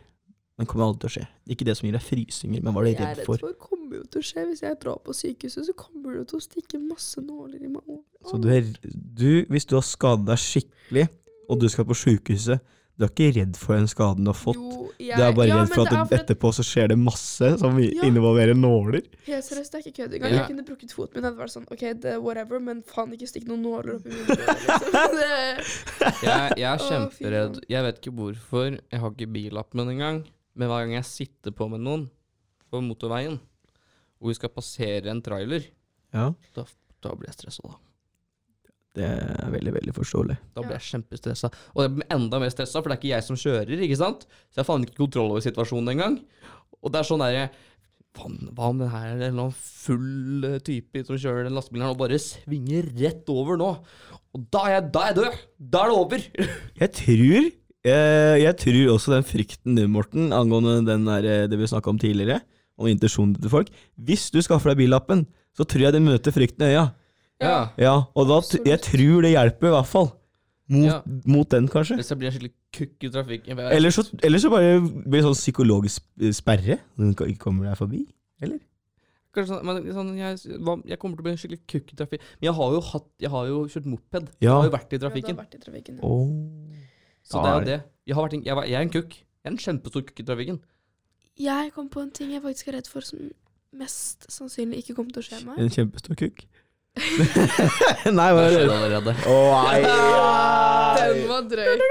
[0.60, 1.24] Men kommer aldri til å skje.
[1.54, 3.42] Ikke det som gir deg frysninger, men hva er du Jeg er redd redd for?
[3.46, 4.44] for kommer jo til å skje.
[4.50, 7.96] Hvis jeg drar på sykehuset, så kommer det til å stikke masse nåler i meg.
[8.28, 11.08] Så du er du, Hvis du har skadet deg skikkelig,
[11.50, 12.62] og du skal på sjukehuset,
[13.00, 14.58] du er ikke redd for den skaden du har fått?
[14.60, 16.98] Jo, jeg, Du er bare ja, redd for at det er etterpå så skjer det
[17.02, 18.04] masse som Ja.
[18.06, 19.02] involverer nåler?
[19.26, 20.32] Helt seriøst, det er ikke kødd engang.
[20.36, 20.38] Ja.
[20.44, 21.24] Jeg kunne brukket foten min.
[21.24, 24.14] Det hadde vært sånn, ok, det, whatever, men faen ikke stikk noen nåler opp i
[24.14, 24.44] min dør.
[24.52, 26.22] Liksom.
[26.22, 27.60] Jeg, jeg er kjemperedd.
[27.72, 28.68] Jeg vet ikke hvorfor.
[28.92, 30.22] Jeg har ikke billappen engang.
[30.54, 32.10] Men hver gang jeg sitter på med noen
[32.72, 33.40] på motorveien,
[34.22, 35.66] og vi skal passere en trailer,
[36.14, 36.66] Ja, da,
[37.02, 37.64] da blir jeg stressa.
[37.66, 37.78] Da.
[38.98, 40.36] Det er veldig, veldig forståelig.
[40.56, 41.50] Da blir jeg kjempestressa.
[41.76, 44.26] Og jeg blir enda mer stressa, for det er ikke jeg som kjører, ikke sant?
[44.52, 46.18] Så jeg har faen ikke kontroll over situasjonen engang.
[46.82, 47.50] Og det er sånn derre
[48.12, 51.86] hva om det her er en eller annen full eh, type som kjører den lastebilen
[51.86, 53.70] her og bare svinger rett over nå?
[54.36, 55.42] Og da er jeg, da er jeg død!
[55.72, 56.26] Da er det over!
[56.82, 61.58] Jeg tror jeg, Jeg tror også den frykten din, Morten, angående den der, eh, det
[61.58, 62.42] vi snakka om tidligere,
[62.78, 65.24] om intensjonen til folk Hvis du skaffer deg billappen,
[65.56, 66.90] så tror jeg det møter frykten i øya.
[67.42, 67.60] Ja.
[67.78, 70.12] Ja, og da, jeg tror det hjelper, i hvert fall.
[70.72, 71.02] Mot, Ja.
[71.28, 71.98] mot den, kanskje.
[72.00, 75.24] Hvis jeg blir en skikkelig kukk i trafikken Eller så, eller så bare blir det
[75.26, 76.06] sånn psykologisk
[76.38, 76.78] sperre.
[76.98, 78.06] Den kan- kommer deg forbi.
[78.42, 78.60] Eller?
[79.34, 80.38] Kanskje sånn, men sånn, jeg,
[80.88, 82.26] jeg kommer til å bli en skikkelig kukk i trafikken.
[82.40, 84.30] Men jeg har jo, hatt, jeg har jo kjørt moped.
[84.40, 85.36] Jeg har jo vært i Ja, du har trafikken.
[85.42, 85.96] vært i trafikken.
[85.98, 86.04] ja.
[86.04, 86.72] oh.
[87.24, 87.84] Så det er jo det.
[88.08, 89.12] Jeg, har vært en, jeg, jeg er en kukk.
[89.12, 90.60] Jeg er en kjempestor kukk i trafikken.
[91.40, 93.20] Jeg kom på en ting jeg faktisk er redd for, som
[93.74, 95.60] mest sannsynlig ikke kommer til å skje meg.
[95.60, 96.46] En kjempestor kukk.
[98.18, 98.64] Nei, hva er det?
[98.68, 99.14] allerede.
[99.32, 99.78] Å, nei.
[100.98, 101.84] Den var drøy.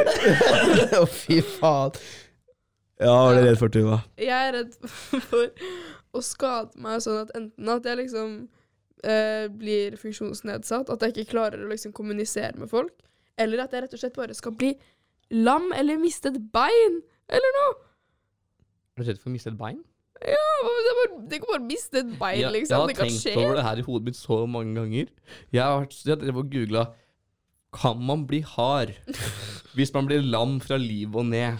[1.00, 1.96] Å, fy faen.
[3.02, 3.98] Ja, hva er du redd for, Tuva?
[4.20, 4.76] Jeg er redd
[5.30, 5.50] for
[6.14, 8.36] å skade meg sånn at enten at jeg liksom
[9.02, 12.94] eh, blir funksjonsnedsatt, at jeg ikke klarer å liksom kommunisere med folk,
[13.40, 14.70] eller at jeg rett og slett bare skal bli
[15.34, 17.74] lam eller miste et bein, eller noe.
[18.94, 19.82] Er du redd for å miste et bein?
[20.22, 20.44] Ja,
[21.28, 22.80] det er kan bare miste et bein, ja, jeg liksom.
[22.80, 25.10] har Det kan tenkt over det her i hodet mitt så mange ganger.
[25.52, 26.84] Jeg har jeg har googla
[27.74, 28.94] Kan man bli hard
[29.76, 31.58] hvis man blir lam fra livet og ned?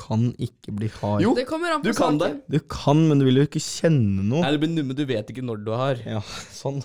[0.00, 1.20] Kan ikke bli hard.
[1.22, 2.18] Jo, Det kommer an du saken.
[2.18, 2.30] kan det.
[2.48, 4.40] Du kan, men du vil jo ikke kjenne noe.
[4.44, 6.04] Nei, det blir numme, du vet ikke når du er hard.
[6.06, 6.22] Ja,
[6.62, 6.80] sånn.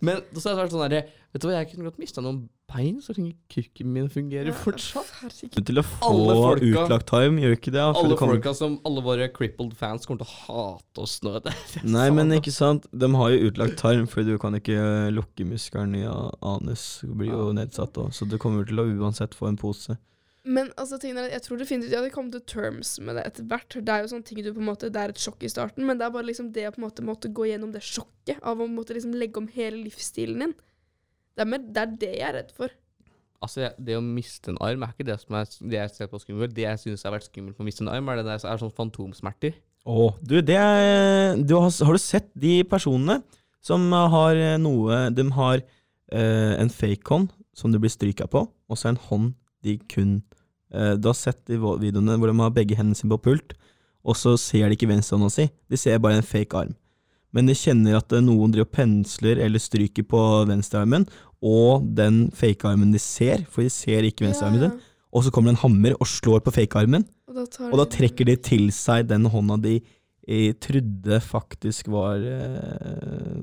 [0.00, 2.38] Men så har det vært sånn herre Vet du hva, jeg kunne godt mista noen
[2.72, 5.10] bein, så lenge kukken min fungerer fortsatt.
[5.20, 5.58] Herregud.
[5.68, 7.82] Til å få Alle folka- utlagt tarm, gjør ikke det?
[7.82, 11.34] ja, Alle folka som Alle våre crippled fans kommer til å hate oss nå.
[11.44, 12.88] Det det Nei, men ikke sant.
[12.96, 14.78] De har jo utlagt tarm, for du kan ikke
[15.12, 16.86] lukke muskelen i anus.
[17.04, 19.98] Det blir jo nedsatt òg, så du kommer til å uansett få en pose.
[20.46, 23.24] Men altså, tingen er, at jeg tror definitivt jeg hadde kommet til terms med det
[23.28, 23.74] etter hvert.
[23.74, 25.86] Det er jo sånne ting du på en måte, det er et sjokk i starten,
[25.88, 28.40] men det er bare liksom det å på en måte måtte gå gjennom det sjokket
[28.46, 30.54] av å måtte liksom legge om hele livsstilen din.
[31.38, 32.72] Det er, med, det er det jeg er redd for.
[33.44, 36.18] Altså, Det å miste en arm er ikke det som er det jeg ser på
[36.22, 36.54] skummelt.
[36.56, 38.62] Det jeg syns har vært skummelt med å miste en arm, er det der er
[38.62, 39.58] sånn fantomsmerter.
[39.88, 43.20] Å, du, det er, du har, har du sett de personene
[43.64, 48.78] som har noe De har eh, en fake hånd som du blir stryka på, og
[48.78, 49.32] så en hånd
[49.64, 50.18] de kun
[50.72, 53.56] eh, Du har sett de videoene hvor de har begge hendene sine på pult,
[54.08, 55.48] og så ser de ikke venstrehånda si.
[55.68, 56.76] De ser bare en fake arm.
[57.34, 61.06] Men de kjenner at eh, noen driver pensler eller stryker på venstrearmen,
[61.44, 64.74] og den fake armen de ser, for de ser ikke venstrearmen din,
[65.14, 67.06] og så kommer det en hammer og slår på fake armen.
[67.28, 71.90] Og da, tar Og da trekker de til seg den hånda de eh, trodde faktisk
[71.92, 73.42] var eh,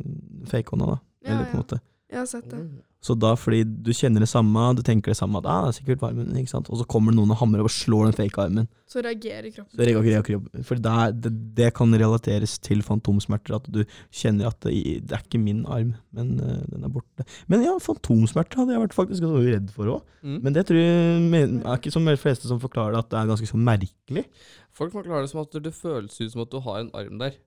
[0.50, 0.98] fake-hånda, da.
[1.26, 1.64] Ja, Eller på en ja.
[1.64, 1.82] måte.
[2.16, 2.60] Jeg har sett det.
[3.06, 6.00] Så da, fordi du kjenner det samme, du tenker det samme, at er det sikkert
[6.02, 6.70] varmen, ikke sant.
[6.74, 8.70] Og så kommer det noen og hamrer og slår den fake-armen.
[8.90, 9.76] Så reagerer kroppen.
[9.78, 10.64] Så reagerer kroppen.
[10.66, 13.82] For det, er- det, det kan relateres til fantomsmerter, at du
[14.16, 14.74] kjenner at det,
[15.06, 17.28] det er ikke min arm, men uh, den er borte.
[17.52, 20.08] Men ja, fantomsmerter hadde jeg vært faktisk vært redd for òg.
[20.26, 20.40] Mm.
[20.48, 23.20] Men det tror jeg men- er ikke som de fleste som forklarer det, at det
[23.22, 24.26] er ganske så merkelig.
[24.74, 27.38] Folk forklarer det som at det føles ut som at du har en arm der.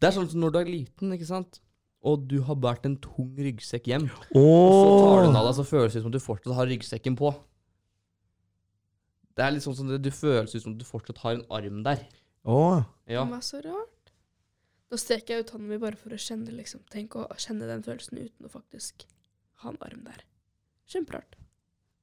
[0.00, 1.60] Det er sånn som når du er liten, ikke sant?
[2.02, 5.56] Og du har båret en tung ryggsekk hjem, og så tar du den av deg,
[5.58, 7.30] så føles det som at du fortsatt har ryggsekken på.
[9.32, 11.46] Det er litt sånn som det, du føles ut som at du fortsatt har en
[11.54, 12.02] arm der.
[12.42, 12.82] Åh.
[13.06, 13.22] Ja.
[13.22, 14.12] Det var så rart.
[14.92, 16.82] Da streker jeg ut hånden min bare for å kjenne, liksom.
[16.92, 19.06] Tenk å kjenne den følelsen uten å faktisk
[19.62, 20.26] ha en arm der.
[20.90, 21.38] Kjemperart.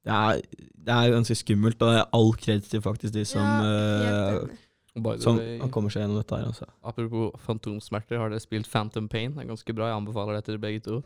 [0.08, 0.42] Det er,
[0.88, 4.56] det er ganske skummelt, og det er all kreds til faktisk de som, helt
[5.06, 6.46] han, the som way, kommer seg gjennom dette her.
[6.50, 6.66] Altså.
[6.92, 9.30] apropos fantomsmerter, har dere spilt Phantom Pain?
[9.36, 9.86] Det er ganske bra.
[9.90, 10.96] Jeg anbefaler det til dere begge to.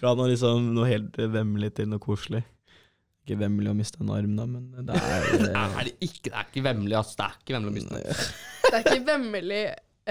[0.00, 2.42] Fra noe, liksom, noe helt vemmelig til noe koselig.
[3.26, 5.00] Ikke vemmelig å miste en arm, da, men det er
[5.44, 7.12] Det er det, ikke, det er ikke vemmelig, ass.
[7.18, 8.02] Det er ikke vemmelig å miste den.
[8.64, 9.62] Det er ikke vemmelig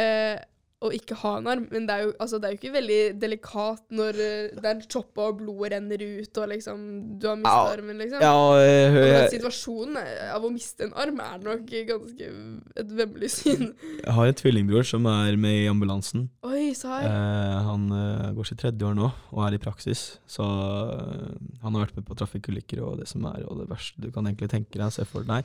[0.04, 0.38] eh,
[0.80, 3.00] å ikke ha en arm, men det er jo, altså, det er jo ikke veldig
[3.20, 6.86] delikat når uh, det er choppa og blodet renner ut, og liksom
[7.20, 7.74] du har mista Ja.
[7.74, 8.24] armen, liksom.
[8.24, 12.32] Ja, Og den jeg, situasjonen av å miste en arm er nok ganske
[12.80, 13.74] et vemmelig syn.
[14.06, 16.30] jeg har en tvillingbror som er med i ambulansen.
[16.48, 17.04] Oi, sar.
[17.04, 21.28] Eh, han uh, går sitt tredje år nå og er i praksis, så uh,
[21.64, 24.32] han har vært med på trafikkulykker og det som er, og det verste du kan
[24.32, 25.44] egentlig tenke deg, se for deg.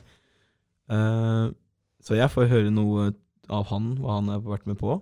[0.91, 1.45] Eh,
[2.05, 3.09] så jeg får høre noe
[3.53, 4.99] av han, hva han har vært med på.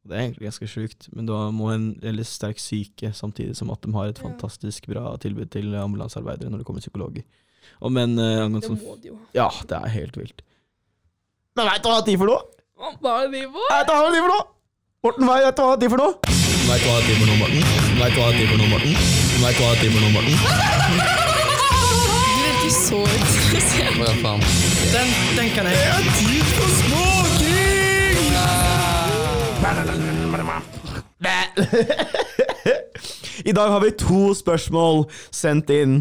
[0.00, 3.70] Og Det er egentlig ganske sjukt, men da må en veldig sterk syke, samtidig som
[3.70, 4.28] at de har et Ja.
[4.28, 7.22] fantastisk bra tilbud til ambulansearbeidere når det kommer psykologer.
[7.84, 9.18] Og men uh, angående Det sånn må de jo.
[9.36, 10.40] Ja, det er helt vilt.
[11.56, 12.42] Men veit du hva de er for noe?
[13.00, 13.60] Hva er det på?
[13.70, 14.44] Vet du hva de er for noe?
[15.04, 16.14] Morten, veit du hva de er for noe?
[16.70, 17.62] Veit du hva de er for noe, Morten?
[18.00, 18.92] Veit du hva de er for noe, Morten?
[19.40, 20.34] Veit du hva de er for noe, Morten?
[21.20, 23.94] Du virker så interessert.
[24.00, 24.40] Hva faen?
[24.92, 25.76] Den, den kan jeg.
[25.76, 26.59] Det
[33.44, 35.02] I dag har vi to spørsmål
[35.36, 35.98] sendt inn.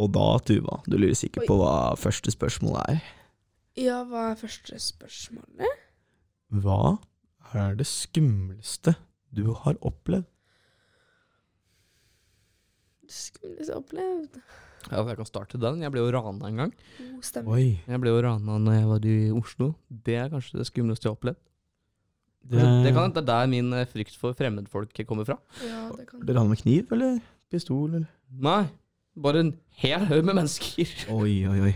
[0.00, 3.02] Og da, Tuva, du lurer sikkert på hva første spørsmål er.
[3.76, 5.68] Ja, hva er første spørsmålet?
[6.64, 6.96] Hva
[7.52, 8.94] er det skumleste
[9.36, 10.24] du har opplevd?
[13.04, 14.40] Det skumleste jeg har opplevd.
[14.88, 15.84] Ja, jeg kan starte den.
[15.84, 16.72] Jeg ble jo rana en gang.
[17.04, 17.52] Oh, stemning.
[17.52, 17.84] Oi.
[17.84, 19.74] Jeg ble jo rana når jeg var i Oslo.
[20.08, 21.42] Det er kanskje det skumleste jeg har opplevd.
[22.40, 25.36] Det, Det, kan hende det er der min eh, frykt for fremmedfolk kommer fra.
[25.66, 27.20] Ja, det kan Dere han med kniv, eller
[27.52, 28.08] pistol, eller?
[28.30, 28.64] Nei,
[29.20, 30.94] bare en hel haug med mennesker.
[31.18, 31.74] Oi, oi, oi.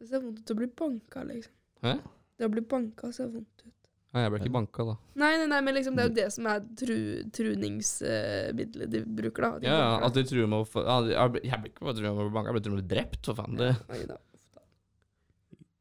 [0.00, 1.52] Det ser vondt ut å bli banka, liksom.
[1.84, 1.96] Hæ?
[2.40, 3.74] Det å bli banka ser vondt ut.
[4.10, 4.94] Nei, jeg ble ikke banka, da.
[5.22, 6.96] Nei, nei, nei, men liksom, det er jo det som er tru,
[7.36, 9.50] truningsmiddelet de bruker, da.
[9.62, 12.18] De Ja, ja, at de truer med å få Jeg ble- ikke bare truet med
[12.18, 13.56] å bli banka, jeg ble truet med å bli drept, for faen.
[13.60, 13.70] Det.
[14.10, 14.18] da.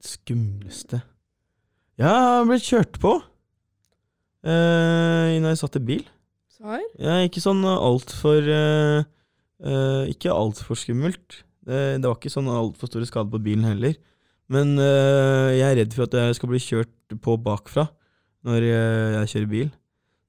[0.06, 1.02] Skumleste
[2.00, 3.16] Ja, jeg blitt kjørt på.
[4.46, 6.04] Eh, når jeg satt i bil.
[6.60, 6.84] Svar?
[7.00, 9.02] Ja, ikke sånn altfor uh,
[9.64, 11.42] uh, Ikke altfor skummelt.
[11.64, 13.96] Det, det var ikke sånn altfor store skader på bilen heller.
[14.50, 17.86] Men eh, jeg er redd for at jeg skal bli kjørt på bakfra
[18.48, 19.70] når jeg, jeg kjører bil.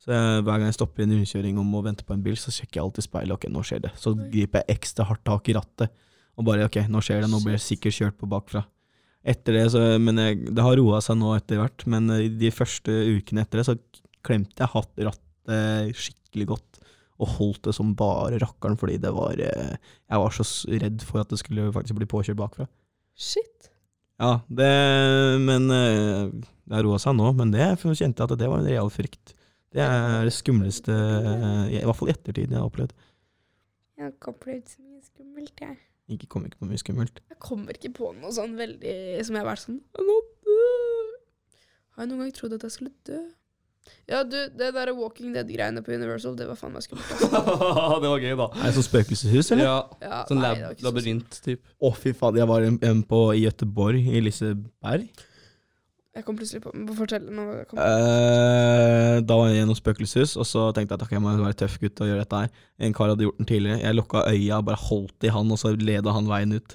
[0.01, 2.37] Så jeg, hver gang jeg stopper i en rundkjøring og må vente på en bil,
[2.40, 3.33] så sjekker jeg alltid speilet.
[3.37, 3.94] Ok, nå skjer det.
[4.01, 5.96] Så griper jeg ekstra hardt tak i rattet.
[6.37, 7.31] Og bare ok, nå skjer det.
[7.33, 8.64] Nå blir jeg sikkert kjørt på bakfra.
[9.20, 11.85] Etter det, så, men jeg, det har roa seg nå etter hvert.
[11.90, 12.09] Men
[12.40, 13.76] de første ukene etter det, så
[14.26, 16.80] klemte jeg hatt rattet skikkelig godt.
[17.20, 21.20] Og holdt det som bare rakkeren, fordi det var eh, Jeg var så redd for
[21.20, 22.64] at det skulle faktisk bli påkjørt bakfra.
[23.12, 23.68] Shit.
[24.20, 24.70] Ja, det
[25.45, 26.32] Men eh,
[26.64, 27.32] det har roa seg nå.
[27.36, 29.34] Men det kjente jeg at det var en real frykt.
[29.70, 32.97] Det er det skumleste, eh, i hvert fall i ettertid, jeg har opplevd.
[33.99, 35.76] Jeg har ikke opplevd så mye skummelt, jeg.
[36.11, 37.20] Ikke kom ikke på mye skummelt.
[37.30, 38.94] Jeg kommer ikke på noe sånn veldig
[39.26, 40.56] som jeg har vært sånn «Å, Nå dø.
[41.94, 43.20] Har jeg noen gang trodd at jeg skulle dø?
[44.11, 47.22] Ja, du, det der Walking Dead-greiene på Universal, det var faen meg skummelt.
[48.02, 48.48] det var gøy, da.
[48.58, 49.66] Er det sånn spøkelseshus, eller?
[49.66, 51.62] Ja, Ja, sånn lab det var ikke så labyrint, typ.
[51.78, 52.38] Å, fy faen.
[52.42, 55.08] Jeg var en, en på, i Gøteborg, i Liseberg.
[56.11, 57.42] Jeg kom plutselig på Fortell nå.
[57.78, 61.58] Eh, da var jeg i noe spøkelseshus, og så tenkte jeg at jeg må være
[61.62, 62.64] tøff gutt og gjøre dette her.
[62.82, 63.78] En kar hadde gjort den tidligere.
[63.84, 66.74] Jeg lukka øya bare holdt i han, og så leda han veien ut.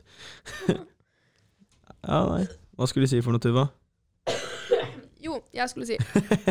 [0.71, 2.45] ja, nei.
[2.79, 3.67] Hva skulle du si for noe, Tuva?
[5.25, 5.99] Jo, jeg skulle si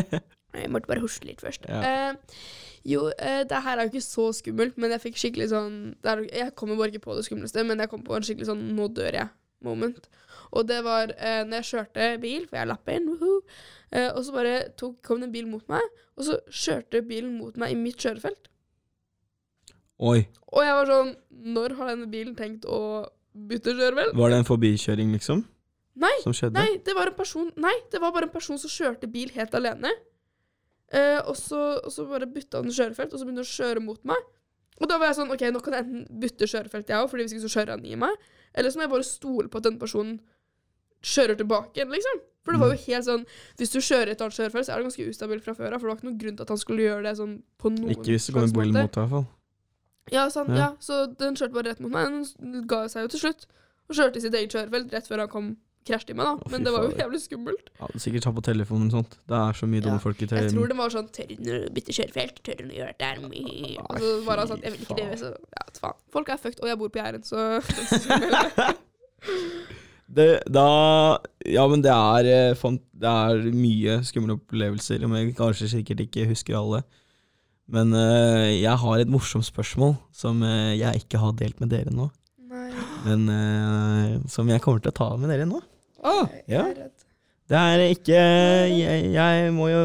[0.55, 1.65] Jeg måtte bare hosle litt først.
[1.67, 1.81] Ja.
[1.81, 2.37] Eh,
[2.85, 5.73] jo, eh, det her er jo ikke så skummelt, men jeg fikk skikkelig sånn
[6.05, 8.61] er, Jeg kommer bare ikke på det skumleste, men jeg kom på en skikkelig sånn
[8.77, 10.05] 'nå dør jeg'-moment.
[10.51, 13.07] Og det var eh, når jeg kjørte bil, for jeg lappa inn,
[13.91, 15.81] eh, og så bare tok, kom det en bil mot meg,
[16.15, 18.51] og så kjørte bilen mot meg i mitt kjørefelt.
[19.95, 21.11] Oi, Og jeg var sånn
[21.55, 22.79] Når har denne bilen tenkt å
[23.31, 24.11] bytte kjørefelt?
[24.19, 25.45] var det en forbikjøring, liksom?
[25.95, 26.59] Nei, Som skjedde?
[26.59, 29.55] Nei, det var en person Nei, det var bare en person som kjørte bil helt
[29.55, 29.93] alene.
[30.91, 33.83] Eh, og, så, og så bare bytta han kjørefelt, og så begynte han å kjøre
[33.87, 34.27] mot meg.
[34.81, 37.23] Og da var jeg sånn OK, nå kan jeg enten bytte kjørefelt, jeg òg, Fordi
[37.23, 38.27] hvis ikke så kjører han i meg.
[38.51, 40.17] Eller så må jeg bare stole på at den personen
[41.05, 42.23] kjører tilbake igjen, liksom.
[42.45, 43.23] For det var jo helt sånn
[43.57, 45.79] Hvis du kjører et annet kjørefelt, så er det ganske ustabilt fra før av.
[45.81, 47.31] For det var ikke noen grunn til at han skulle gjøre det sånn
[47.61, 49.25] på noen Ikke hvis det kommer bil mot deg, i hvert fall.
[50.13, 50.57] Ja, sant, Ja.
[50.61, 50.67] ja.
[50.85, 52.19] Så den kjørte bare rett mot meg.
[52.37, 53.47] Den ga seg jo til slutt.
[53.89, 55.47] Og kjørte i sitt eget kjørefelt rett før han kom
[55.85, 56.33] krasjet i meg, da.
[56.37, 57.67] Å, Men det var jo jævlig skummelt.
[57.79, 59.17] Ja, sikkert ta på telefonen og sånt.
[59.29, 61.51] Det er så mye dumme Ja, folk i Jeg tror det var sånn Tør du
[61.53, 62.41] å bytte kjørefelt?
[62.45, 63.15] Tør du å gjøre det der?
[63.85, 65.09] Og så var han sånn Jeg vil ikke det.
[65.21, 65.97] Så ja, faen.
[66.13, 67.37] Folk er fucked, og jeg bor på Jæren, så
[70.05, 71.17] Det, da
[71.49, 76.27] Ja, men det er, eh, det er mye skumle opplevelser, om jeg kanskje sikkert ikke
[76.29, 76.83] husker alle.
[77.65, 81.89] Men uh, jeg har et morsomt spørsmål som uh, jeg ikke har delt med dere
[81.89, 82.11] nå.
[82.45, 82.67] Nei,
[83.07, 85.61] Men uh, som jeg kommer til å ta med dere nå.
[86.05, 86.67] Ah, jeg Ja.
[86.67, 87.05] er redd.
[87.45, 88.21] Det er ikke
[88.73, 89.81] Jeg, jeg må jo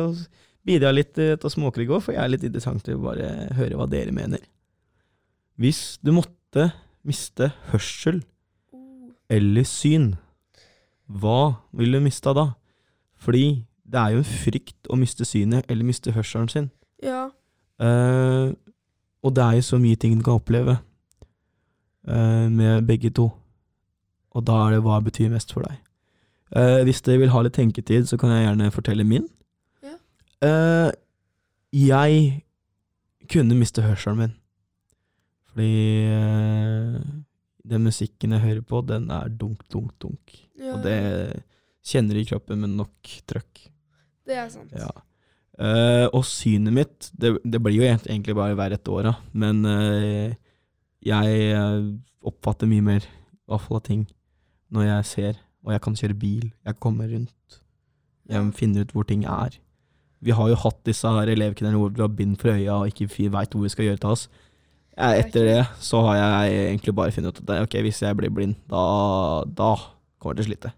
[0.65, 3.77] bidra litt til å småkrige òg, for jeg er litt interessant til å bare høre
[3.81, 4.45] hva dere mener.
[5.61, 6.71] Hvis du måtte
[7.05, 8.21] miste hørsel.
[9.31, 10.15] Eller syn,
[11.07, 12.51] hva ville du mista da?
[13.21, 16.71] Fordi det er jo en frykt å miste synet eller miste hørselen sin.
[17.03, 17.29] Ja.
[17.81, 18.53] Uh,
[19.25, 20.79] og det er jo så mye ting du kan oppleve
[22.09, 23.31] uh, med begge to.
[24.31, 25.81] Og da er det hva betyr mest for deg.
[26.55, 29.27] Uh, hvis dere vil ha litt tenketid, så kan jeg gjerne fortelle min.
[29.83, 29.97] Ja.
[31.71, 32.45] Jeg
[33.31, 34.37] kunne miste hørselen min.
[35.51, 35.71] Fordi
[37.67, 40.35] den musikken jeg hører på, den er dunk, dunk, dunk.
[40.59, 40.75] ja.
[40.75, 40.99] Og det
[41.87, 43.65] kjenner du i kroppen med nok trøkk.
[44.29, 44.75] Det er sant.
[44.77, 44.91] Ja.
[45.61, 49.15] Uh, og synet mitt det, det blir jo egentlig bare hver ett år, da.
[49.37, 50.33] Men uh,
[51.01, 51.87] jeg eh,
[52.29, 54.03] oppfatter mye mer, i hvert fall av ting,
[54.69, 55.41] når jeg ser.
[55.65, 56.47] Og jeg kan kjøre bil.
[56.65, 57.61] Jeg kommer rundt.
[58.29, 59.57] Jeg finner ut hvor ting er.
[60.21, 63.31] Vi har jo hatt disse her elevkvinnene hvor vi har bind for øya og ikke
[63.33, 64.27] veit hvor vi skal gjøre til oss.
[65.01, 68.17] Eh, Etter det så har jeg egentlig bare funnet ut at det- ok, hvis jeg
[68.19, 69.71] blir blind, da, da
[70.21, 70.73] kommer jeg til å slite.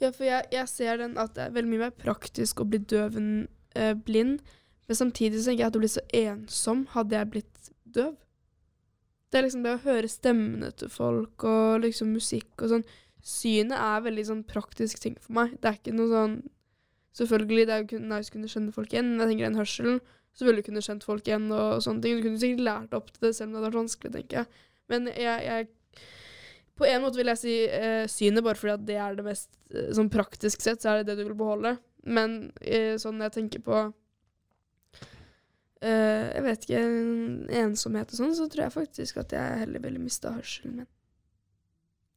[0.00, 2.78] Ja, for jeg, jeg ser den at det er veldig mye mer praktisk å bli
[2.78, 4.40] døv enn eh, blind.
[4.88, 8.14] Men samtidig så tenker jeg at du blir så ensom hadde jeg blitt døv.
[9.32, 12.84] Det er liksom det å høre stemmene til folk og liksom musikk og sånn.
[13.26, 15.56] Synet er veldig sånn praktisk ting for meg.
[15.60, 16.36] Det er ikke noe sånn
[17.16, 20.00] Selvfølgelig, det er jo nice å kunne skjønne folk igjen, men jeg tenker den hørselen,
[20.36, 22.18] så ville du kunne kjent folk igjen og sånne ting.
[22.18, 24.64] Du kunne sikkert lært opp til det selv om det hadde vært vanskelig, tenker jeg.
[24.92, 25.68] Men jeg, jeg
[26.76, 29.48] på en måte vil jeg si eh, synet, bare fordi at det er det mest
[29.72, 31.76] eh, sånn praktisk sett, så er det det du vil beholde.
[32.06, 33.78] Men eh, sånn jeg tenker på
[35.80, 36.82] eh, Jeg vet ikke
[37.64, 40.90] Ensomhet og sånn, så tror jeg faktisk at jeg heller ville mista hørselen min.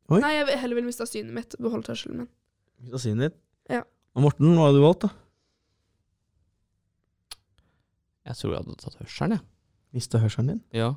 [0.10, 0.20] Oi.
[0.26, 2.30] Nei, jeg heller ville mista synet mitt og beholdt hørselen min.
[2.84, 3.42] Mista synet ditt?
[3.78, 3.84] Ja.
[4.18, 5.29] Og Morten, hva har du valgt, da?
[8.30, 9.46] Jeg tror jeg hadde tatt hørselen, jeg.
[9.98, 10.62] Mista hørselen din?
[10.78, 10.92] Ja.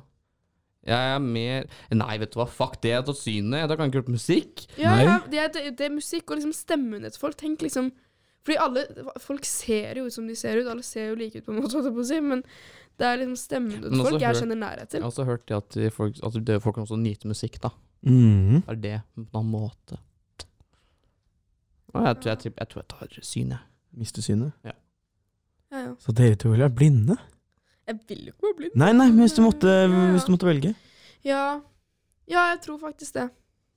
[0.85, 1.63] Jeg er mer
[1.95, 2.91] Nei, vet du hva, fuck det.
[2.91, 3.67] Jeg har tatt synet.
[3.71, 4.65] Da kan jeg ikke høre musikk.
[4.77, 7.37] Ja, ja det, er, det, det er musikk og liksom stemmen til folk.
[7.39, 7.91] Tenk liksom
[8.43, 8.83] Fordi alle
[9.23, 10.67] Folk ser jo ut som de ser ut.
[10.67, 12.43] Alle ser jo like ut, på en måte, holdt jeg på å si, men
[12.99, 15.01] det er liksom stemmen Men til folk jeg hør- kjenner nærhet Jeg til.
[15.01, 17.71] har også hørt det at, de folk, at døde folk kan også nyte musikk, da.
[18.03, 19.97] Det Er det på en annen måte?
[21.93, 23.59] Jeg, tror- jeg, jeg, jeg tror jeg tar synet.
[23.93, 24.51] Mister synet?
[24.65, 24.71] Ja,
[25.81, 25.93] ja.
[25.99, 27.17] Så dere to ville vært blinde?
[27.87, 28.75] Jeg vil jo ikke være blind.
[28.79, 30.11] Nei, nei, men hvis du måtte, Ja, ja.
[30.15, 30.73] hvis du måtte velge.
[31.27, 31.43] Ja.
[32.29, 33.29] ja, jeg tror faktisk det.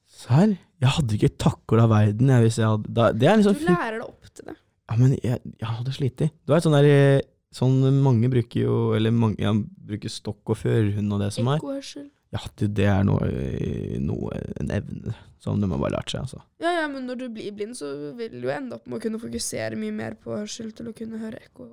[0.07, 0.57] Serr?
[0.83, 3.97] Jeg hadde ikke takla verden jeg, hvis jeg hadde da, Det er liksom Du lærer
[3.97, 4.57] deg opp til det.
[4.87, 6.21] Ja, men jeg, jeg hadde slitt.
[6.47, 7.25] Du vet sånn der eh,
[7.57, 11.59] Sånn mange bruker jo Eller mange ja, bruker stokk og førerhund og det som er.
[11.63, 12.11] Ekkohørsel.
[12.35, 16.25] Ja, det, det er noe, eh, noe En evne som de har bare lært seg,
[16.27, 16.41] altså.
[16.63, 17.87] Ja, ja, men når du blir blind, så
[18.19, 20.95] vil du jo ende opp med å kunne fokusere mye mer på hørsel til å
[20.97, 21.69] kunne høre ekko.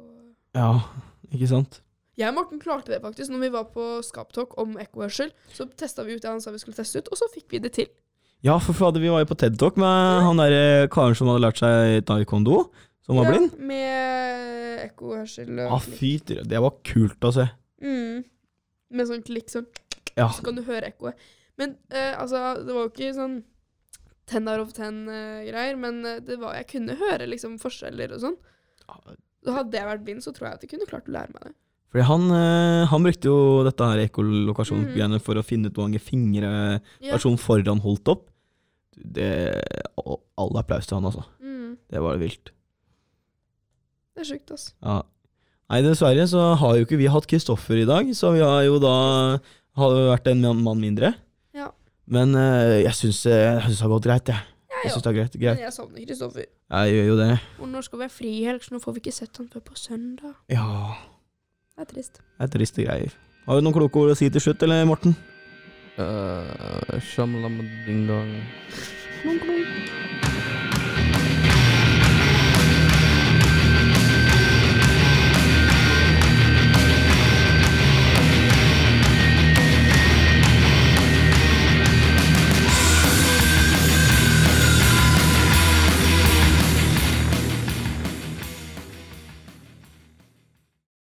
[0.54, 0.70] Ja,
[1.34, 1.80] ikke sant?
[2.20, 3.32] Jeg og Morten klarte det faktisk.
[3.34, 6.62] Når vi var på Skaptalk om ekkohørsel, så testa vi ut det han sa vi
[6.62, 7.90] skulle teste ut, og så fikk vi det til.
[8.46, 11.42] Ja, for fader, vi var jo på TED Talk med han derre karen som hadde
[11.46, 12.66] lært seg taekwondo,
[13.08, 13.54] som var blind.
[13.56, 15.48] Ja, med ekkohørsel.
[15.56, 15.98] og Ja, klikk.
[16.28, 17.48] fy det var kult å se.
[17.82, 18.22] Mm.
[18.94, 19.66] Med sånn klikk sånn,
[20.20, 21.18] Ja, så kan du høre ekkoet.
[21.58, 23.40] Men eh, altså, det var jo ikke sånn
[24.30, 28.38] ten out of ten-greier, men eh, det var, jeg kunne høre liksom forskjeller og sånn.
[29.44, 31.44] Så hadde jeg vært blind, så tror jeg at jeg kunne klart å lære meg
[31.50, 31.54] det.
[31.94, 35.22] fordi han, eh, han brukte jo dette her ekkolokasjonsgreiene Mm.
[35.22, 37.12] for å finne ut hvor mange fingre Ja.
[37.14, 38.30] personen foran holdt opp.
[38.98, 39.62] Det,
[39.98, 41.24] og all applaus til han, altså.
[41.42, 41.78] Mm.
[41.92, 42.52] Det var vilt.
[44.16, 44.72] Det er sjukt, altså.
[44.84, 45.02] Ja.
[45.70, 48.80] Nei, dessverre så har jo ikke vi hatt Kristoffer i dag, så vi har jo
[48.80, 49.40] da
[49.76, 51.16] har vært en mann- mindre.
[51.56, 51.70] Ja.
[52.08, 54.36] Men eh, jeg syns det har gått greit, jeg.
[54.38, 54.53] Jeg
[54.84, 55.36] Jeg syns det er greit.
[55.40, 56.46] Men jeg savner Kristoffer.
[56.74, 57.30] Jeg gjør jo det.
[57.60, 59.76] Og nå skal vi ha frihelg, så nå får vi ikke sett han før på
[59.80, 60.34] søndag.
[60.52, 60.96] Ja,
[61.76, 62.20] Det er trist.
[62.22, 63.14] det er triste greier.
[63.46, 65.16] Har du noen kloke ord å si til slutt, eller Morten?
[65.98, 68.32] Uh, Shamlamadingdong.
[69.26, 69.73] Noen klong.